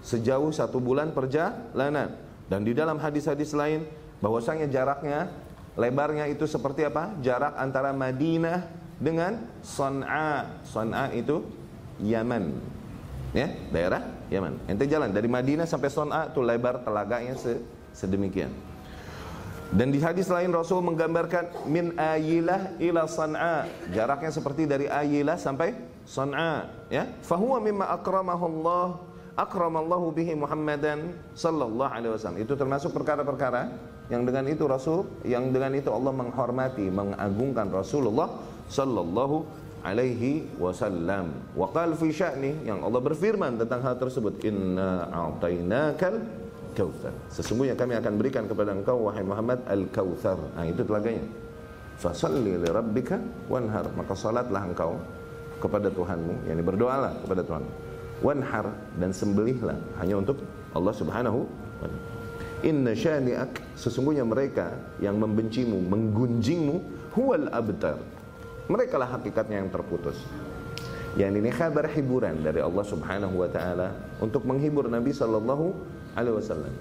Sejauh 0.00 0.50
satu 0.50 0.80
bulan 0.80 1.12
perjalanan. 1.12 2.16
Dan 2.46 2.62
di 2.64 2.72
dalam 2.72 2.96
hadis-hadis 2.96 3.52
lain 3.52 3.84
bahwasanya 4.24 4.70
jaraknya 4.70 5.28
lebarnya 5.76 6.24
itu 6.30 6.48
seperti 6.48 6.88
apa? 6.88 7.12
Jarak 7.20 7.58
antara 7.60 7.92
Madinah 7.92 8.64
dengan 8.96 9.44
Son'a. 9.60 10.62
Son'a 10.64 11.12
itu 11.12 11.44
Yaman. 12.00 12.75
Ya, 13.34 13.50
daerah 13.74 14.02
Yaman. 14.30 14.58
Ente 14.70 14.86
jalan 14.90 15.10
dari 15.10 15.26
Madinah 15.26 15.66
sampai 15.66 15.90
Son'a 15.90 16.30
itu 16.30 16.42
lebar 16.42 16.82
telaganya 16.82 17.34
sedemikian. 17.94 18.50
Dan 19.66 19.90
di 19.90 19.98
hadis 19.98 20.30
lain 20.30 20.54
Rasul 20.54 20.78
menggambarkan 20.86 21.66
min 21.66 21.98
ayilah 21.98 22.78
ila 22.78 23.10
san'a. 23.10 23.66
Jaraknya 23.90 24.30
seperti 24.30 24.62
dari 24.62 24.86
ayilah 24.86 25.34
sampai 25.34 25.74
san'a, 26.06 26.70
ya. 26.86 27.10
Fahuwa 27.26 27.58
mimma 27.58 27.90
akramahu 27.90 28.46
Allah 28.46 28.86
akramallahu 29.36 30.14
bihi 30.16 30.32
Muhammadan 30.38 31.12
sallallahu 31.34 31.92
alaihi 31.92 32.14
wasallam. 32.14 32.40
Itu 32.40 32.54
termasuk 32.56 32.94
perkara-perkara 32.94 33.68
yang 34.08 34.22
dengan 34.22 34.46
itu 34.48 34.64
Rasul, 34.64 35.04
yang 35.26 35.50
dengan 35.50 35.74
itu 35.74 35.90
Allah 35.90 36.14
menghormati, 36.14 36.88
mengagungkan 36.88 37.68
Rasulullah 37.68 38.32
sallallahu 38.70 39.65
alaihi 39.82 40.46
wasallam. 40.56 41.32
Wa 41.52 41.68
qala 41.72 41.96
fi 41.96 42.08
sya'ni 42.12 42.64
yang 42.64 42.84
Allah 42.84 43.00
berfirman 43.00 43.60
tentang 43.60 43.80
hal 43.84 43.96
tersebut, 43.96 44.40
inna 44.44 45.08
a'tainakal 45.10 46.22
kautsar. 46.76 47.16
Sesungguhnya 47.32 47.72
kami 47.72 47.96
akan 47.96 48.12
berikan 48.20 48.44
kepada 48.44 48.76
engkau 48.76 49.08
wahai 49.08 49.24
Muhammad 49.24 49.64
al-kautsar. 49.64 50.36
Nah, 50.54 50.68
itu 50.68 50.84
telaganya. 50.84 51.24
Fasalli 51.96 52.60
li 52.60 52.68
rabbika 52.68 53.16
wanhar. 53.48 53.88
Maka 53.96 54.12
salatlah 54.12 54.68
engkau 54.68 55.00
kepada 55.56 55.88
Tuhanmu, 55.88 56.44
yakni 56.52 56.60
berdoalah 56.60 57.16
kepada 57.24 57.40
Tuhan. 57.40 57.64
Wanhar 58.20 58.68
dan 59.00 59.12
sembelihlah 59.12 59.76
hanya 60.00 60.20
untuk 60.20 60.40
Allah 60.76 60.92
Subhanahu 60.92 61.48
wa 61.48 61.88
taala. 61.88 62.00
Inna 62.64 62.92
syani'ak 62.96 63.76
sesungguhnya 63.76 64.24
mereka 64.24 64.72
yang 65.00 65.20
membencimu, 65.20 65.76
menggunjingmu 65.88 66.76
huwal 67.16 67.48
abtar. 67.52 68.00
Mereka 68.66 68.98
lah 68.98 69.14
hakikatnya 69.18 69.62
yang 69.62 69.70
terputus. 69.70 70.18
Yang 71.16 71.40
ini 71.40 71.50
kabar 71.54 71.88
hiburan 71.88 72.44
dari 72.44 72.60
Allah 72.60 72.84
Subhanahu 72.84 73.40
wa 73.40 73.48
taala 73.48 73.94
untuk 74.20 74.44
menghibur 74.44 74.84
Nabi 74.90 75.16
sallallahu 75.16 75.72
alaihi 76.12 76.36
wasallam. 76.36 76.74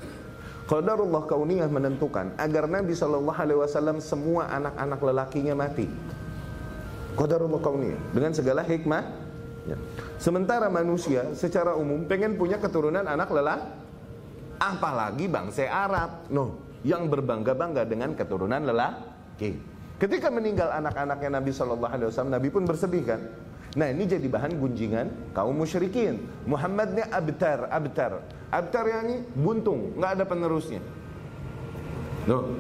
Qadarullah 0.66 1.24
kauniyah 1.30 1.70
menentukan 1.70 2.34
agar 2.36 2.66
Nabi 2.66 2.98
sallallahu 2.98 3.38
alaihi 3.38 3.60
wasallam 3.62 4.02
semua 4.02 4.50
anak-anak 4.50 5.00
lelakinya 5.00 5.54
mati. 5.54 5.88
Qadarullah 7.16 7.62
kauniyah 7.64 8.02
dengan 8.12 8.34
segala 8.34 8.66
hikmah. 8.66 9.04
Ya. 9.66 9.78
Sementara 10.20 10.68
manusia 10.74 11.32
secara 11.38 11.78
umum 11.78 12.04
pengen 12.06 12.36
punya 12.36 12.58
keturunan 12.60 13.06
anak 13.06 13.30
lelaki, 13.30 13.66
apalagi 14.60 15.26
bangsa 15.30 15.70
Arab. 15.70 16.28
No, 16.34 16.60
yang 16.84 17.08
berbangga-bangga 17.08 17.88
dengan 17.88 18.14
keturunan 18.18 18.62
lelaki. 18.62 19.75
Ketika 19.96 20.28
meninggal 20.28 20.76
anak-anaknya 20.76 21.40
Nabi 21.40 21.52
Shallallahu 21.56 21.92
Alaihi 21.92 22.08
Wasallam, 22.12 22.34
Nabi 22.36 22.48
pun 22.52 22.68
bersedih 22.68 23.04
kan. 23.08 23.22
Nah 23.76 23.92
ini 23.92 24.08
jadi 24.08 24.28
bahan 24.28 24.56
gunjingan 24.60 25.36
kaum 25.36 25.56
musyrikin. 25.56 26.20
Muhammadnya 26.48 27.12
abtar, 27.12 27.72
abtar. 27.72 28.24
Abtar 28.52 28.86
yang 28.88 29.02
ini 29.08 29.18
buntung, 29.36 29.96
nggak 30.00 30.12
ada 30.20 30.24
penerusnya. 30.28 30.80
No. 32.28 32.56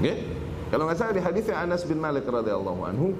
Okay? 0.00 0.24
Kalau 0.68 0.84
nggak 0.84 0.98
salah 1.00 1.14
di 1.16 1.22
hadis 1.24 1.48
Anas 1.48 1.84
bin 1.88 1.96
Malik 1.96 2.28
radhiyallahu 2.28 2.80
anhu, 2.84 3.16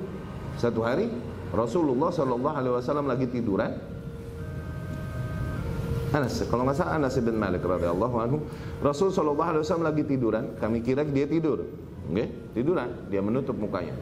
satu 0.61 0.85
hari 0.85 1.09
Rasulullah 1.49 2.13
Shallallahu 2.13 2.57
Alaihi 2.61 2.75
Wasallam 2.77 3.09
lagi 3.09 3.25
tiduran. 3.29 3.73
Anas, 6.13 6.41
kalau 6.49 6.65
nggak 6.65 6.77
salah 6.77 6.97
Anas 6.97 7.17
bin 7.21 7.37
Malik 7.37 7.65
radhiyallahu 7.65 8.17
anhu, 8.21 8.45
Rasul 8.85 9.13
Shallallahu 9.13 9.49
Alaihi 9.49 9.63
Wasallam 9.65 9.89
lagi 9.89 10.05
tiduran. 10.05 10.57
Kami 10.61 10.85
kira 10.85 11.09
dia 11.09 11.25
tidur, 11.25 11.65
okay? 12.11 12.29
tiduran, 12.57 12.91
dia 13.13 13.21
menutup 13.21 13.55
mukanya. 13.55 13.93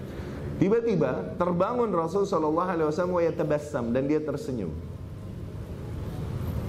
Tiba-tiba 0.57 1.37
terbangun 1.37 1.93
Rasul 1.93 2.25
Shallallahu 2.25 2.71
Alaihi 2.71 2.89
Wasallam 2.89 3.93
dan 3.93 4.09
dia 4.09 4.21
tersenyum. 4.25 4.73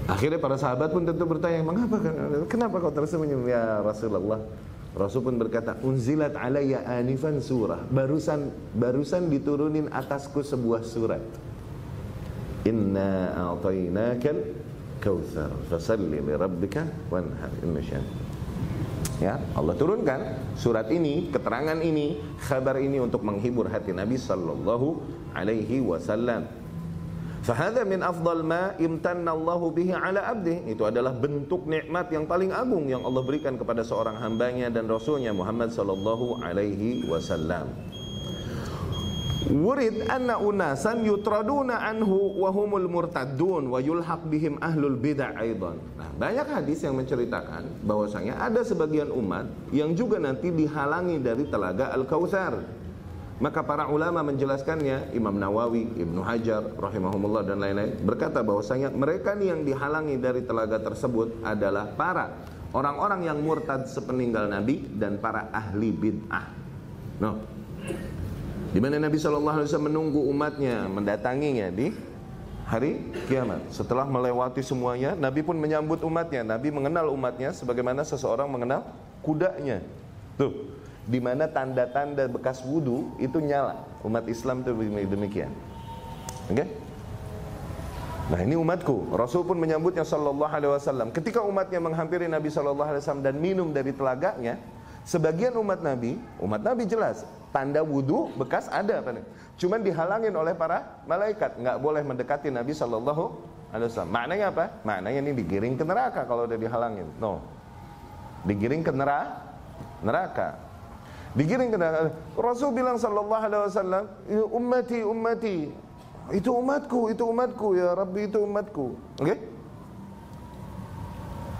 Akhirnya 0.07 0.39
para 0.39 0.55
sahabat 0.55 0.91
pun 0.91 1.03
tentu 1.03 1.23
bertanya, 1.27 1.63
mengapa? 1.63 1.99
Kenapa 2.47 2.79
kau 2.79 2.91
tersenyum 2.91 3.47
ya 3.47 3.83
Rasulullah? 3.83 4.39
Rasul 4.97 5.21
pun 5.23 5.35
berkata, 5.37 5.77
unzilat 5.83 6.33
alayya 6.35 6.83
anifan 6.83 7.37
surah. 7.43 7.85
Barusan 7.91 8.49
barusan 8.73 9.29
diturunin 9.29 9.91
atasku 9.93 10.41
sebuah 10.41 10.81
surat. 10.81 11.21
Inna 12.65 13.35
a'tainakal 13.35 14.41
kautsar 14.99 15.53
fasalli 15.69 16.19
li 16.19 16.33
rabbika 16.33 16.83
wanhar. 17.13 17.51
Inna 17.61 17.79
Ya, 19.17 19.41
Allah 19.57 19.73
turunkan 19.73 20.37
surat 20.53 20.93
ini, 20.93 21.33
keterangan 21.33 21.81
ini, 21.81 22.21
kabar 22.37 22.77
ini 22.77 23.01
untuk 23.01 23.25
menghibur 23.25 23.65
hati 23.65 23.89
Nabi 23.89 24.13
sallallahu 24.13 25.01
alaihi 25.33 25.81
wasallam. 25.81 26.45
Fahada 27.41 27.81
min 27.81 28.05
afdal 28.05 28.45
ma 28.45 28.77
imtanna 28.77 29.33
Allah 29.33 29.61
bihi 29.73 29.89
ala 29.95 30.21
abdi. 30.21 30.69
Itu 30.69 30.85
adalah 30.85 31.17
bentuk 31.17 31.65
nikmat 31.65 32.13
yang 32.13 32.29
paling 32.29 32.53
agung 32.53 32.85
yang 32.85 33.01
Allah 33.01 33.25
berikan 33.25 33.57
kepada 33.57 33.81
seorang 33.81 34.21
hambanya 34.21 34.69
dan 34.69 34.85
rasulnya 34.85 35.33
Muhammad 35.33 35.73
sallallahu 35.73 36.43
alaihi 36.45 37.09
wasallam. 37.09 37.96
Wurid 39.47 40.11
anna 40.11 40.35
unasan 40.43 41.07
yutraduna 41.07 41.79
anhu 41.79 42.35
wa 42.35 42.51
humul 42.51 42.83
murtaddun 42.91 43.71
wa 43.71 43.79
yulhaq 43.79 44.27
bihim 44.27 44.59
ahlul 44.59 44.99
bid'ah 44.99 45.39
aidan. 45.39 45.79
Nah, 45.95 46.11
banyak 46.19 46.47
hadis 46.51 46.83
yang 46.83 46.99
menceritakan 46.99 47.63
bahwasanya 47.87 48.43
ada 48.43 48.59
sebagian 48.67 49.07
umat 49.07 49.47
yang 49.71 49.95
juga 49.95 50.19
nanti 50.19 50.51
dihalangi 50.51 51.23
dari 51.23 51.47
telaga 51.47 51.95
Al-Kautsar. 51.95 52.59
Maka 53.37 53.61
para 53.61 53.85
ulama 53.93 54.25
menjelaskannya, 54.25 55.13
Imam 55.13 55.37
Nawawi, 55.37 55.93
Ibnu 55.93 56.25
Hajar, 56.25 56.73
rahimahumullah 56.73 57.45
dan 57.45 57.61
lain-lain 57.61 58.01
berkata 58.01 58.41
bahwasanya 58.41 58.89
mereka 58.89 59.37
nih 59.37 59.53
yang 59.53 59.61
dihalangi 59.61 60.17
dari 60.17 60.41
telaga 60.41 60.81
tersebut 60.81 61.45
adalah 61.45 61.85
para 61.93 62.33
orang-orang 62.73 63.29
yang 63.29 63.37
murtad 63.39 63.85
sepeninggal 63.85 64.49
Nabi 64.49 64.89
dan 64.97 65.21
para 65.21 65.53
ahli 65.53 65.93
bid'ah. 65.93 66.45
No. 67.21 67.56
Di 68.71 68.79
mana 68.83 68.99
Nabi 68.99 69.15
Shallallahu 69.15 69.63
Alaihi 69.63 69.67
Wasallam 69.71 69.89
menunggu 69.89 70.21
umatnya 70.27 70.85
mendatanginya 70.91 71.71
di 71.71 71.95
hari 72.67 72.99
kiamat. 73.31 73.63
Setelah 73.71 74.03
melewati 74.03 74.59
semuanya, 74.59 75.15
Nabi 75.15 75.39
pun 75.39 75.55
menyambut 75.55 76.03
umatnya. 76.03 76.43
Nabi 76.43 76.67
mengenal 76.67 77.07
umatnya 77.07 77.55
sebagaimana 77.55 78.03
seseorang 78.03 78.51
mengenal 78.51 78.83
kudanya. 79.23 79.79
Tuh, 80.35 80.51
di 81.07 81.23
mana 81.23 81.47
tanda-tanda 81.47 82.27
bekas 82.27 82.59
wudhu 82.67 83.15
itu 83.23 83.39
nyala. 83.39 83.87
Umat 84.03 84.27
Islam 84.27 84.67
itu 84.67 84.75
demikian. 85.07 85.49
Oke? 86.51 86.63
Okay? 86.63 86.67
Nah 88.27 88.43
ini 88.43 88.59
umatku. 88.59 89.15
Rasul 89.15 89.47
pun 89.47 89.55
menyambutnya 89.55 90.03
Shallallahu 90.03 90.51
Alaihi 90.51 90.71
Wasallam. 90.75 91.15
Ketika 91.15 91.39
umatnya 91.39 91.79
menghampiri 91.79 92.27
Nabi 92.27 92.51
Shallallahu 92.51 92.91
Alaihi 92.91 93.03
Wasallam 93.07 93.23
dan 93.23 93.39
minum 93.39 93.71
dari 93.71 93.95
telaganya, 93.95 94.59
sebagian 95.07 95.55
umat 95.55 95.79
Nabi, 95.79 96.19
umat 96.43 96.59
Nabi 96.59 96.83
jelas 96.83 97.23
tanda 97.57 97.81
wudhu 97.81 98.29
bekas 98.37 98.69
ada 98.69 99.01
pada. 99.01 99.25
Cuman 99.57 99.81
dihalangin 99.81 100.29
oleh 100.37 100.53
para 100.53 101.01
malaikat, 101.09 101.57
nggak 101.57 101.77
boleh 101.81 102.05
mendekati 102.05 102.53
Nabi 102.53 102.77
Shallallahu 102.77 103.25
Alaihi 103.73 103.89
Wasallam. 103.89 104.13
Maknanya 104.13 104.45
apa? 104.53 104.65
Maknanya 104.85 105.19
ini 105.25 105.33
digiring 105.33 105.73
ke 105.73 105.81
neraka 105.81 106.29
kalau 106.29 106.45
udah 106.45 106.53
dihalangin. 106.61 107.09
No, 107.17 107.41
digiring 108.45 108.85
ke 108.85 108.93
neraka. 108.93 109.49
Neraka. 110.05 110.47
Digiring 111.33 111.73
ke 111.73 111.77
neraka. 111.81 112.13
Rasul 112.37 112.69
bilang 112.77 113.01
Shallallahu 113.01 113.41
Alaihi 113.41 113.61
Wasallam, 113.65 114.03
ya 114.29 114.45
ummati 114.53 114.99
ummati. 115.01 115.57
Itu 116.37 116.53
umatku, 116.53 117.09
itu 117.09 117.23
umatku 117.25 117.67
ya 117.73 117.97
Rabbi 117.97 118.29
itu 118.29 118.37
umatku. 118.45 118.85
Oke? 119.17 119.25
Okay? 119.25 119.37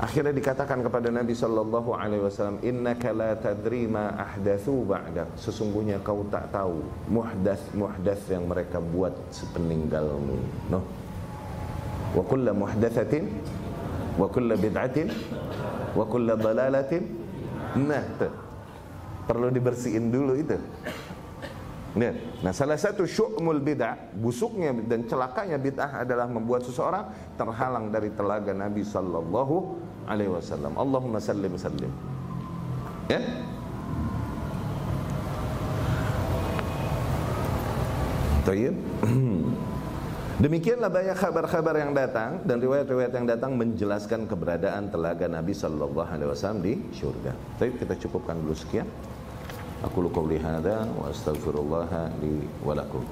Akhirnya 0.08 0.32
dikatakan 0.32 0.80
kepada 0.88 1.12
Nabi 1.12 1.36
sallallahu 1.36 1.92
alaihi 1.92 2.24
wasallam, 2.24 2.64
"Innaka 2.64 3.12
la 3.12 3.36
tadri 3.36 3.92
ma 3.92 4.16
ahdatsu 4.16 4.88
ba'dak." 4.88 5.36
Sesungguhnya 5.36 6.00
kau 6.00 6.24
tak 6.32 6.48
tahu 6.48 6.80
muhdats 7.12 7.76
muhdats 7.76 8.24
yang 8.32 8.48
mereka 8.48 8.80
buat 8.80 9.12
sepeninggalmu. 9.36 10.40
No. 10.72 10.80
Wa 12.16 12.24
kullu 12.24 12.56
muhdatsatin 12.56 13.28
wa 14.16 14.32
kullu 14.32 14.56
bid'atin 14.56 15.12
wa 15.92 16.08
kullu 16.08 16.40
dalalatin 16.40 17.04
nah 17.76 18.02
perlu 19.28 19.52
dibersihin 19.52 20.08
dulu 20.08 20.40
itu. 20.40 20.56
Nah, 21.98 22.54
salah 22.54 22.78
satu 22.78 23.10
syu'mul 23.10 23.58
bid'ah, 23.60 24.14
busuknya 24.14 24.70
dan 24.86 25.10
celakanya 25.10 25.58
bid'ah 25.58 26.06
adalah 26.06 26.30
membuat 26.30 26.62
seseorang 26.62 27.10
terhalang 27.36 27.90
dari 27.90 28.14
telaga 28.14 28.54
Nabi 28.54 28.86
sallallahu 28.86 29.56
alaihi 30.06 30.30
wasallam. 30.30 30.78
Allahumma 30.78 31.18
sallim 31.18 31.58
sallim. 31.58 31.90
Ya? 33.10 33.20
Tayyib. 38.46 38.76
Demikianlah 40.38 40.94
banyak 40.94 41.18
kabar-kabar 41.18 41.82
yang 41.82 41.98
datang 41.98 42.46
dan 42.46 42.62
riwayat-riwayat 42.62 43.10
yang 43.10 43.26
datang 43.26 43.58
menjelaskan 43.58 44.30
keberadaan 44.30 44.94
telaga 44.94 45.26
Nabi 45.26 45.50
Sallallahu 45.50 46.06
Alaihi 46.06 46.30
Wasallam 46.30 46.62
di 46.62 46.78
surga. 46.94 47.34
Tapi 47.58 47.74
kita 47.74 47.98
cukupkan 48.06 48.38
dulu 48.38 48.54
sekian. 48.54 48.86
Aku 49.86 50.02
lu 50.02 50.10
qauli 50.10 50.42
hadza 50.42 50.90
wa 50.98 51.14
astaghfirullah 51.14 52.10
li 52.18 52.50
wa 52.66 52.74
lakum. 52.74 53.06